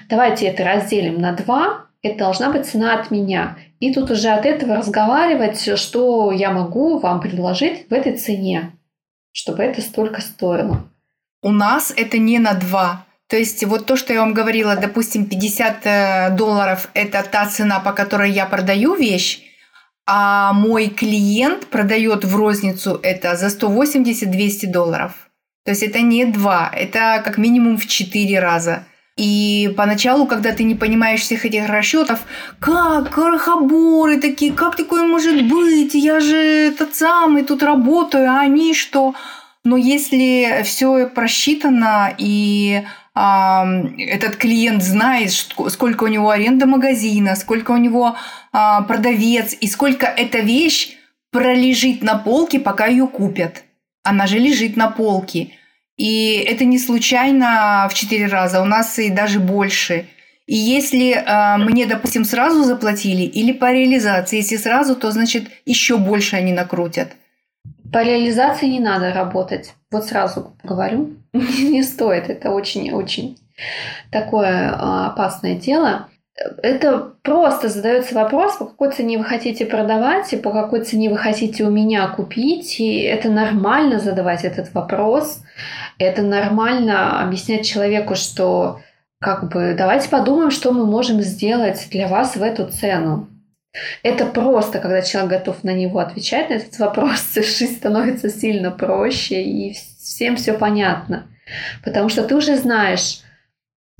[0.08, 1.86] Давайте это разделим на два.
[2.02, 3.56] Это должна быть цена от меня.
[3.80, 8.72] И тут уже от этого разговаривать, что я могу вам предложить в этой цене,
[9.32, 10.84] чтобы это столько стоило.
[11.42, 13.04] У нас это не на два.
[13.28, 17.80] То есть вот то, что я вам говорила, допустим, 50 э, долларов– это та цена,
[17.80, 19.40] по которой я продаю вещь,
[20.06, 25.30] а мой клиент продает в розницу это за 180-200 долларов.
[25.64, 28.84] То есть это не два, это как минимум в четыре раза.
[29.16, 32.20] И поначалу, когда ты не понимаешь всех этих расчетов,
[32.58, 35.94] как крохоборы такие, как такое может быть?
[35.94, 39.14] Я же этот самый тут работаю, а они что?
[39.64, 42.82] Но если все просчитано и
[43.14, 43.66] а,
[43.98, 48.16] этот клиент знает, сколько у него аренда магазина, сколько у него
[48.52, 50.96] а, продавец и сколько эта вещь
[51.30, 53.62] пролежит на полке, пока ее купят
[54.02, 55.50] она же лежит на полке.
[55.96, 60.06] И это не случайно в четыре раза, у нас и даже больше.
[60.46, 65.98] И если э, мне, допустим, сразу заплатили или по реализации, если сразу, то значит еще
[65.98, 67.12] больше они накрутят.
[67.92, 69.74] По реализации не надо работать.
[69.90, 72.28] Вот сразу говорю, не стоит.
[72.28, 73.38] Это очень-очень
[74.10, 80.36] такое а, опасное дело это просто задается вопрос, по какой цене вы хотите продавать и
[80.36, 82.80] по какой цене вы хотите у меня купить.
[82.80, 85.42] И это нормально задавать этот вопрос.
[85.98, 88.80] Это нормально объяснять человеку, что
[89.20, 93.28] как бы давайте подумаем, что мы можем сделать для вас в эту цену.
[94.02, 99.42] Это просто, когда человек готов на него отвечать, на этот вопрос, жизнь становится сильно проще,
[99.42, 101.26] и всем все понятно.
[101.84, 103.20] Потому что ты уже знаешь,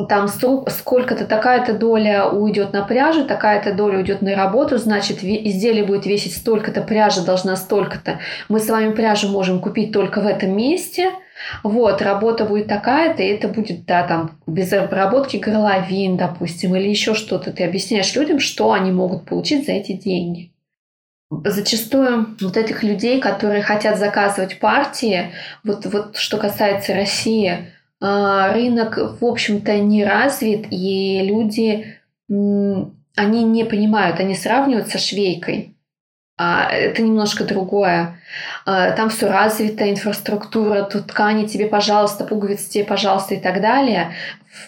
[0.08, 6.06] там сколько-то, такая-то доля уйдет на пряжу, такая-то доля уйдет на работу, значит, изделие будет
[6.06, 8.18] весить столько-то, пряжа должна столько-то.
[8.48, 11.10] Мы с вами пряжу можем купить только в этом месте.
[11.62, 17.14] Вот, работа будет такая-то, и это будет, да, там, без обработки горловин, допустим, или еще
[17.14, 17.52] что-то.
[17.52, 20.52] Ты объясняешь людям, что они могут получить за эти деньги.
[21.30, 25.32] Зачастую вот этих людей, которые хотят заказывать партии,
[25.64, 27.72] вот, вот что касается России,
[28.02, 31.98] рынок, в общем-то, не развит, и люди,
[32.28, 35.72] они не понимают, они сравнивают со швейкой.
[36.38, 38.18] А это немножко другое.
[38.64, 44.14] А, там все развито, инфраструктура, тут ткани тебе, пожалуйста, пуговицы тебе, пожалуйста, и так далее.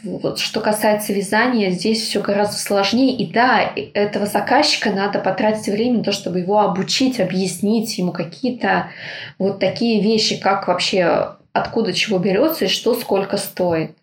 [0.02, 3.16] Вот что касается вязания, здесь все гораздо сложнее.
[3.16, 8.90] И да, этого заказчика надо потратить время на то, чтобы его обучить, объяснить ему какие-то
[9.39, 13.97] вот такие вещи, как вообще откуда чего берется и что сколько стоит.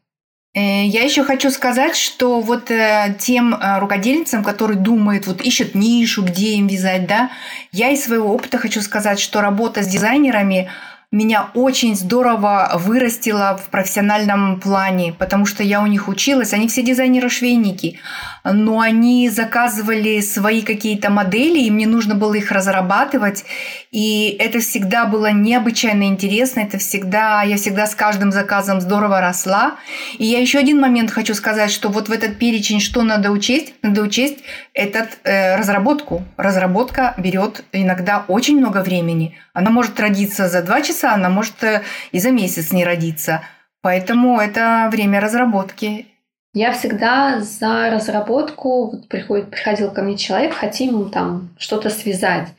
[0.53, 5.75] Э, я еще хочу сказать, что вот э, тем э, рукодельницам, которые думают, вот ищут
[5.75, 7.29] нишу, где им вязать, да,
[7.71, 10.69] я из своего опыта хочу сказать, что работа с дизайнерами
[11.11, 16.53] меня очень здорово вырастила в профессиональном плане, потому что я у них училась.
[16.53, 17.99] Они все дизайнеры-швейники,
[18.43, 23.45] но они заказывали свои какие-то модели, и мне нужно было их разрабатывать.
[23.91, 26.61] И это всегда было необычайно интересно.
[26.61, 29.75] Это всегда, я всегда с каждым заказом здорово росла.
[30.17, 33.73] И я еще один момент хочу сказать, что вот в этот перечень, что надо учесть,
[33.81, 34.39] надо учесть
[34.73, 36.23] этот э, разработку.
[36.37, 39.37] Разработка берет иногда очень много времени.
[39.53, 43.41] Она может родиться за два часа, она может э, и за месяц не родиться.
[43.81, 46.10] Поэтому это время разработки.
[46.53, 52.49] Я всегда за разработку, вот приходит, приходил ко мне человек, хотим там что-то связать.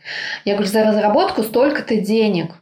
[0.46, 2.52] Я говорю, за разработку столько-то денег.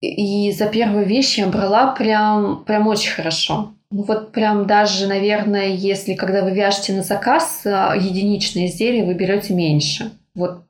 [0.00, 3.74] И за первую вещь я брала прям, прям очень хорошо.
[3.90, 9.12] Ну вот прям даже, наверное, если когда вы вяжете на заказ а, единичные изделия, вы
[9.12, 10.12] берете меньше.
[10.34, 10.62] Вот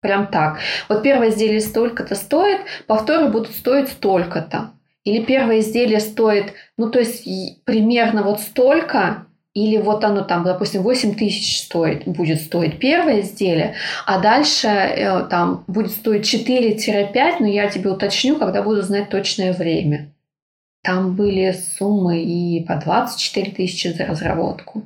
[0.00, 0.60] прям так.
[0.88, 4.70] Вот первое изделие столько-то стоит, повторы будут стоить столько-то.
[5.02, 7.24] Или первое изделие стоит, ну то есть
[7.64, 9.26] примерно вот столько,
[9.56, 13.74] или вот оно там, допустим, 8 тысяч стоит, будет стоить первое изделие,
[14.04, 19.54] а дальше э, там будет стоить 4-5, но я тебе уточню, когда буду знать точное
[19.54, 20.12] время.
[20.82, 24.82] Там были суммы и по 24 тысячи за разработку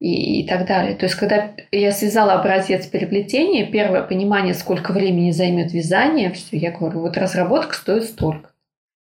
[0.00, 0.96] и, и так далее.
[0.96, 6.72] То есть, когда я связала образец переплетения, первое понимание, сколько времени займет вязание, все, я
[6.72, 8.50] говорю, вот разработка стоит столько.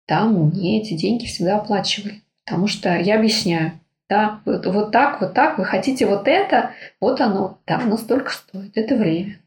[0.08, 2.24] Там мне эти деньги всегда оплачивали.
[2.46, 3.74] Потому что я объясняю,
[4.12, 8.30] да, вот, вот так, вот так, вы хотите вот это, вот оно, да, оно столько
[8.32, 9.38] стоит, это время.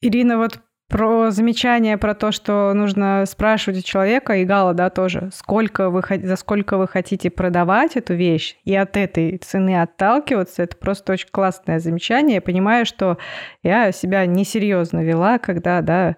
[0.00, 0.58] Ирина, вот
[0.88, 6.02] про замечание про то, что нужно спрашивать у человека, и Гала, да, тоже, сколько вы,
[6.24, 11.28] за сколько вы хотите продавать эту вещь, и от этой цены отталкиваться, это просто очень
[11.30, 12.36] классное замечание.
[12.36, 13.18] Я понимаю, что
[13.62, 16.16] я себя несерьезно вела, когда, да,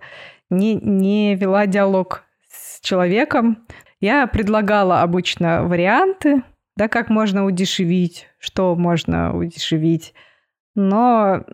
[0.48, 3.66] не, не вела диалог с человеком.
[4.00, 6.42] Я предлагала обычно варианты,
[6.80, 10.14] да, как можно удешевить, что можно удешевить.
[10.74, 11.44] Но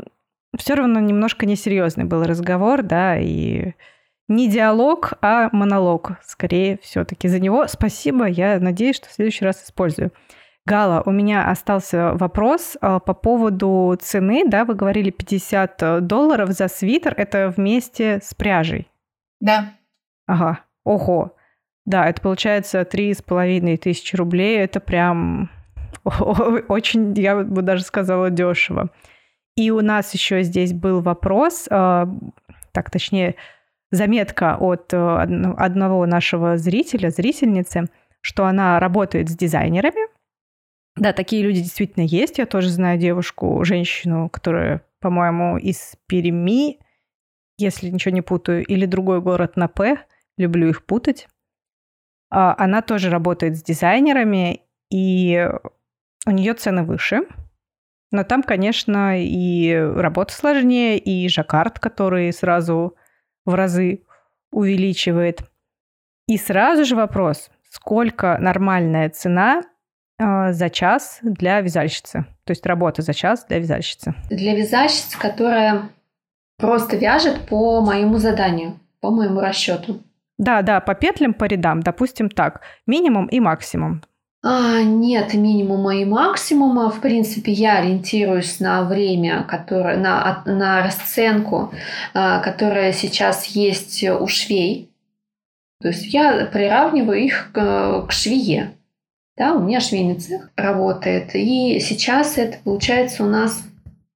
[0.57, 3.73] все равно немножко несерьезный был разговор, да, и
[4.29, 7.27] не диалог, а монолог, скорее все-таки.
[7.27, 10.13] За него спасибо, я надеюсь, что в следующий раз использую.
[10.65, 16.69] Гала, у меня остался вопрос а, по поводу цены, да, вы говорили 50 долларов за
[16.69, 18.89] свитер, это вместе с пряжей?
[19.41, 19.73] Да.
[20.29, 21.36] Ага, ого,
[21.87, 24.59] да, это получается три с половиной тысячи рублей.
[24.59, 25.51] Это прям
[26.69, 28.91] очень, я бы даже сказала, дешево.
[29.57, 32.09] И у нас еще здесь был вопрос, а,
[32.73, 33.37] так точнее,
[33.91, 37.87] заметка от э, одного нашего зрителя, зрительницы,
[38.21, 40.11] что она работает с дизайнерами.
[40.97, 42.39] Да, такие люди действительно есть.
[42.39, 46.81] Я тоже знаю девушку, женщину, которая, по-моему, из Перми,
[47.57, 49.99] если ничего не путаю, или другой город на П.
[50.37, 51.29] Люблю их путать.
[52.37, 54.61] А, она тоже работает с дизайнерами,
[54.91, 55.49] и
[56.27, 57.23] у нее цены выше.
[58.13, 62.95] Но там, конечно, и работа сложнее, и жаккард, который сразу
[63.47, 64.05] в разы
[64.53, 65.45] увеличивает.
[66.29, 69.63] И сразу же вопрос, сколько нормальная цена
[70.19, 72.27] э, за час для вязальщицы?
[72.45, 74.15] То есть работа за час для вязальщицы.
[74.29, 75.89] Для вязальщицы, которая
[76.59, 80.03] просто вяжет по моему заданию, по моему расчету.
[80.39, 84.03] Да, да, по петлям, по рядам, допустим так, минимум и максимум.
[84.43, 86.91] А, нет минимума и максимума.
[86.91, 91.73] В принципе, я ориентируюсь на время, которое, на, на расценку,
[92.15, 94.93] а, которая сейчас есть у швей.
[95.81, 98.77] То есть я приравниваю их к, к швее.
[99.37, 101.35] Да, у меня швейный цех работает.
[101.35, 103.63] И сейчас это получается у нас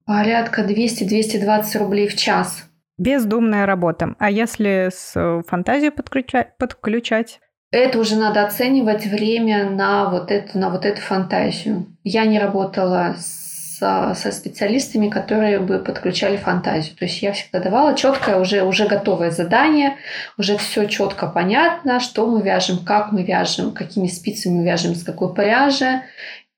[0.05, 2.70] порядка 200-220 рублей в час.
[3.01, 4.15] Бездумная работа.
[4.19, 7.41] А если с э, фантазией подключать, подключать?
[7.71, 11.87] Это уже надо оценивать время на вот эту, на вот эту фантазию.
[12.05, 16.95] Я не работала со, со специалистами, которые бы подключали фантазию.
[16.95, 19.97] То есть я всегда давала четкое, уже, уже готовое задание,
[20.37, 25.05] уже все четко понятно, что мы вяжем, как мы вяжем, какими спицами мы вяжем, с
[25.05, 26.03] какой пряжи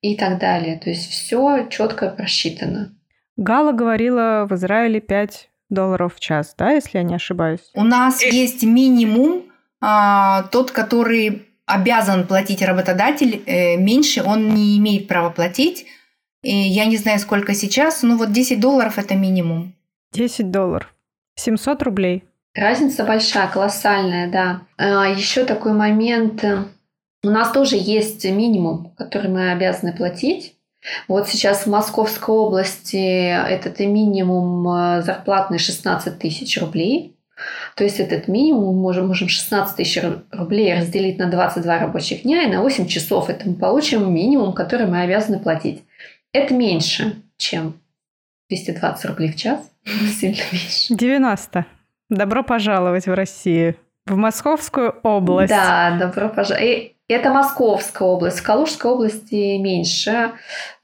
[0.01, 0.77] и так далее.
[0.81, 2.97] То есть все четко просчитано.
[3.36, 7.70] Гала говорила в Израиле 5 долларов в час, да, если я не ошибаюсь?
[7.74, 9.44] У нас есть минимум,
[9.80, 15.86] а, тот, который обязан платить работодатель, э, меньше он не имеет права платить.
[16.42, 19.74] И я не знаю, сколько сейчас, но вот 10 долларов это минимум.
[20.12, 20.92] 10 долларов.
[21.36, 22.24] 700 рублей.
[22.54, 24.62] Разница большая, колоссальная, да.
[24.76, 26.44] А, еще такой момент.
[27.24, 30.51] У нас тоже есть минимум, который мы обязаны платить.
[31.09, 37.16] Вот сейчас в Московской области этот минимум э, зарплатный 16 тысяч рублей.
[37.76, 42.42] То есть этот минимум мы можем, можем 16 тысяч рублей разделить на 22 рабочих дня
[42.42, 43.30] и на 8 часов.
[43.30, 45.82] Это мы получим минимум, который мы обязаны платить.
[46.32, 47.80] Это меньше, чем
[48.48, 49.60] 220 рублей в час.
[50.20, 50.94] Сильно меньше.
[50.94, 51.66] 90.
[52.10, 53.76] Добро пожаловать в Россию.
[54.06, 55.50] В Московскую область.
[55.50, 56.91] Да, добро пожаловать.
[57.08, 58.38] Это Московская область.
[58.38, 60.32] В Калужской области меньше.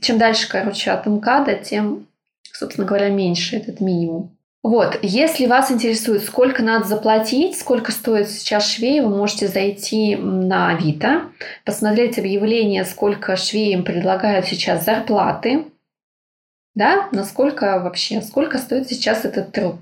[0.00, 2.06] Чем дальше, короче, от МКАДа, тем,
[2.52, 4.36] собственно говоря, меньше этот минимум.
[4.64, 10.70] Вот, если вас интересует, сколько надо заплатить, сколько стоит сейчас швей, вы можете зайти на
[10.70, 11.30] Авито,
[11.64, 15.64] посмотреть объявление, сколько швеям предлагают сейчас зарплаты,
[16.74, 19.76] да, насколько вообще, сколько стоит сейчас этот труд.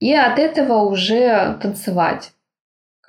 [0.00, 2.32] И от этого уже танцевать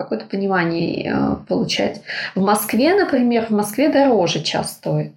[0.03, 2.01] какое-то понимание э, получать.
[2.35, 5.13] В Москве, например, в Москве дороже час стоит.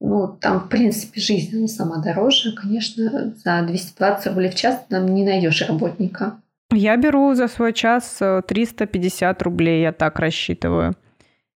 [0.00, 2.52] Ну, там, в принципе, жизнь она сама дороже.
[2.52, 6.40] Конечно, за 220 рублей в час там не найдешь работника.
[6.70, 10.94] Я беру за свой час 350 э, рублей, я так рассчитываю.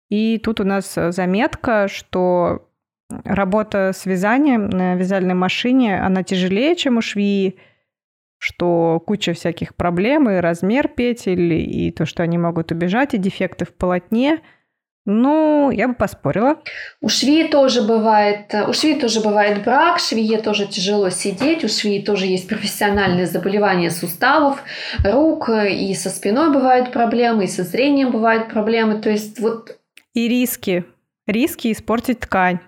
[0.08, 2.68] И тут у нас э, заметка, что
[3.24, 7.56] работа с вязанием на вязальной машине, она тяжелее, чем у швеи,
[8.42, 13.64] что куча всяких проблем, и размер петель, и то, что они могут убежать, и дефекты
[13.64, 14.40] в полотне.
[15.04, 16.56] Ну, я бы поспорила.
[17.00, 22.02] У швеи тоже бывает, у швеи тоже бывает брак, швее тоже тяжело сидеть, у швеи
[22.02, 24.60] тоже есть профессиональные заболевания суставов,
[25.04, 29.00] рук, и со спиной бывают проблемы, и со зрением бывают проблемы.
[29.00, 29.78] То есть вот...
[30.14, 30.84] И риски.
[31.28, 32.58] Риски испортить ткань.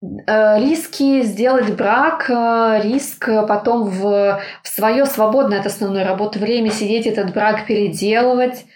[0.00, 6.70] Э, риски сделать брак, э, риск потом в, в свое свободное от основной работы время
[6.70, 8.66] сидеть этот брак переделывать.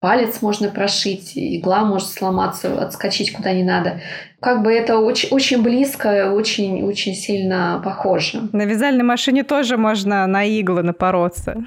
[0.00, 4.00] Палец можно прошить, игла может сломаться, отскочить куда не надо.
[4.38, 8.42] Как бы это очень, очень близко, очень, очень сильно похоже.
[8.52, 11.64] На вязальной машине тоже можно на иглы напороться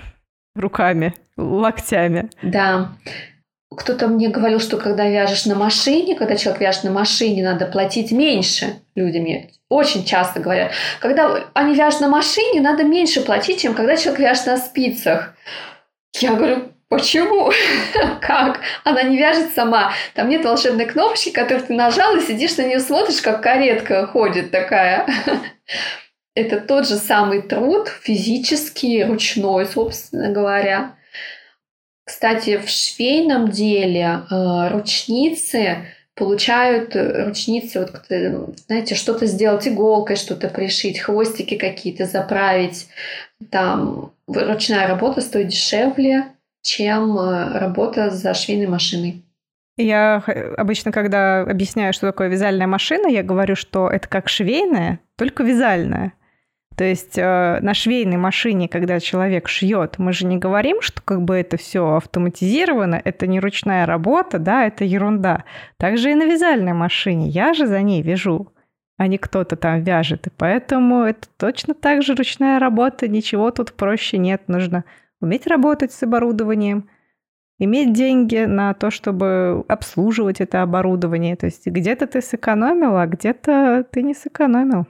[0.55, 2.29] руками, локтями.
[2.41, 2.91] Да.
[3.75, 8.11] Кто-то мне говорил, что когда вяжешь на машине, когда человек вяжет на машине, надо платить
[8.11, 8.79] меньше.
[8.95, 10.71] Люди мне очень часто говорят.
[10.99, 15.35] Когда они вяжут на машине, надо меньше платить, чем когда человек вяжет на спицах.
[16.19, 17.51] Я говорю, Почему?
[18.21, 18.61] как?
[18.85, 19.91] Она не вяжет сама.
[20.13, 24.51] Там нет волшебной кнопочки, которую ты нажал и сидишь на нее смотришь, как каретка ходит
[24.51, 25.05] такая.
[26.33, 30.95] Это тот же самый труд, физический, ручной, собственно говоря.
[32.07, 35.79] Кстати, в швейном деле э, ручницы
[36.15, 42.87] получают э, ручницы, вот, знаете, что-то сделать иголкой, что-то пришить, хвостики какие-то заправить.
[43.51, 46.27] Там ручная работа стоит дешевле,
[46.61, 49.21] чем э, работа за швейной машиной.
[49.75, 50.23] Я
[50.55, 56.13] обычно, когда объясняю, что такое вязальная машина, я говорю, что это как швейная, только вязальная.
[56.77, 61.23] То есть э, на швейной машине, когда человек шьет, мы же не говорим, что как
[61.23, 65.43] бы это все автоматизировано, это не ручная работа, да, это ерунда.
[65.77, 67.29] Также и на вязальной машине.
[67.29, 68.53] Я же за ней вяжу,
[68.95, 70.27] а не кто-то там вяжет.
[70.27, 74.43] И поэтому это точно так же ручная работа, ничего тут проще нет.
[74.45, 74.83] Нужно
[75.19, 76.87] уметь работать с оборудованием,
[77.57, 81.37] иметь деньги на то, чтобы обслуживать это оборудование.
[81.37, 84.85] То есть где-то ты сэкономил, а где-то ты не сэкономил.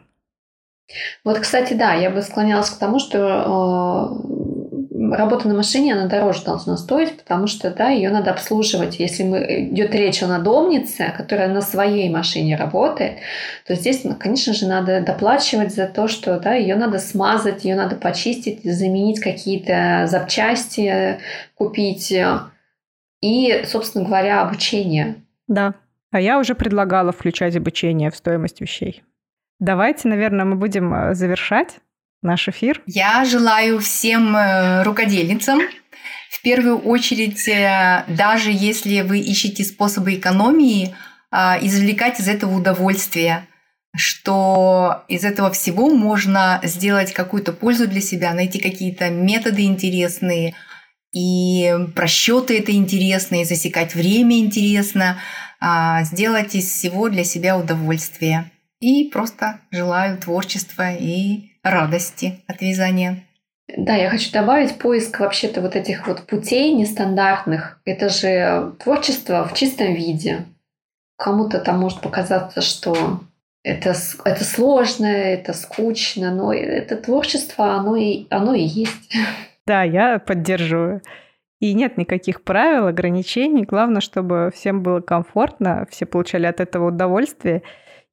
[1.24, 6.44] Вот, кстати, да, я бы склонялась к тому, что э, работа на машине, она дороже
[6.44, 9.00] должна стоить, потому что, да, ее надо обслуживать.
[9.00, 13.20] Если мы, идет речь о надомнице, которая на своей машине работает,
[13.66, 17.76] то здесь, ну, конечно же, надо доплачивать за то, что, да, ее надо смазать, ее
[17.76, 21.20] надо почистить, заменить какие-то запчасти,
[21.56, 22.14] купить
[23.22, 25.16] и, собственно говоря, обучение.
[25.48, 25.76] Да,
[26.12, 29.04] А я уже предлагала включать обучение в стоимость вещей.
[29.60, 31.80] Давайте, наверное, мы будем э, завершать
[32.22, 32.82] наш эфир.
[32.86, 35.60] Я желаю всем э, рукодельницам
[36.30, 40.96] в первую очередь, э, даже если вы ищете способы экономии,
[41.30, 43.48] а, извлекать из этого удовольствие,
[43.96, 50.56] что из этого всего можно сделать какую-то пользу для себя, найти какие-то методы интересные,
[51.12, 55.18] и просчеты это интересные, засекать время интересно,
[55.60, 58.52] а, сделать из всего для себя удовольствие.
[58.80, 63.24] И просто желаю творчества и радости от вязания.
[63.76, 67.82] Да, я хочу добавить поиск вообще-то вот этих вот путей нестандартных.
[67.86, 70.46] Это же творчество в чистом виде.
[71.18, 73.20] Кому-то там может показаться, что
[73.64, 73.94] это,
[74.24, 79.14] это сложно, это скучно, но это творчество, оно и, оно и есть.
[79.66, 81.02] Да, я поддерживаю.
[81.60, 83.64] И нет никаких правил, ограничений.
[83.64, 87.64] Главное, чтобы всем было комфортно, все получали от этого удовольствие.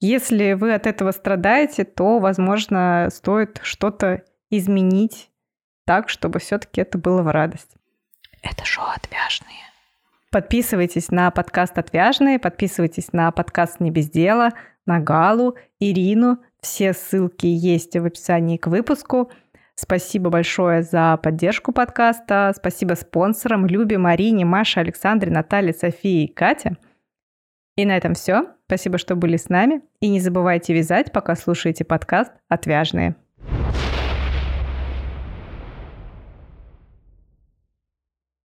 [0.05, 5.31] Если вы от этого страдаете, то, возможно, стоит что-то изменить
[5.87, 7.75] так, чтобы все-таки это было в радость.
[8.43, 9.63] Это шоу «Отвяжные».
[10.31, 14.51] Подписывайтесь на подкаст «Отвяжные», подписывайтесь на подкаст «Не без дела»,
[14.85, 16.37] на Галу, Ирину.
[16.61, 19.31] Все ссылки есть в описании к выпуску.
[19.75, 22.53] Спасибо большое за поддержку подкаста.
[22.55, 26.77] Спасибо спонсорам Любе, Марине, Маше, Александре, Наталье, Софии и Кате.
[27.77, 28.54] И на этом все.
[28.67, 29.83] Спасибо, что были с нами.
[30.01, 33.17] И не забывайте вязать, пока слушаете подкаст «Отвяжные».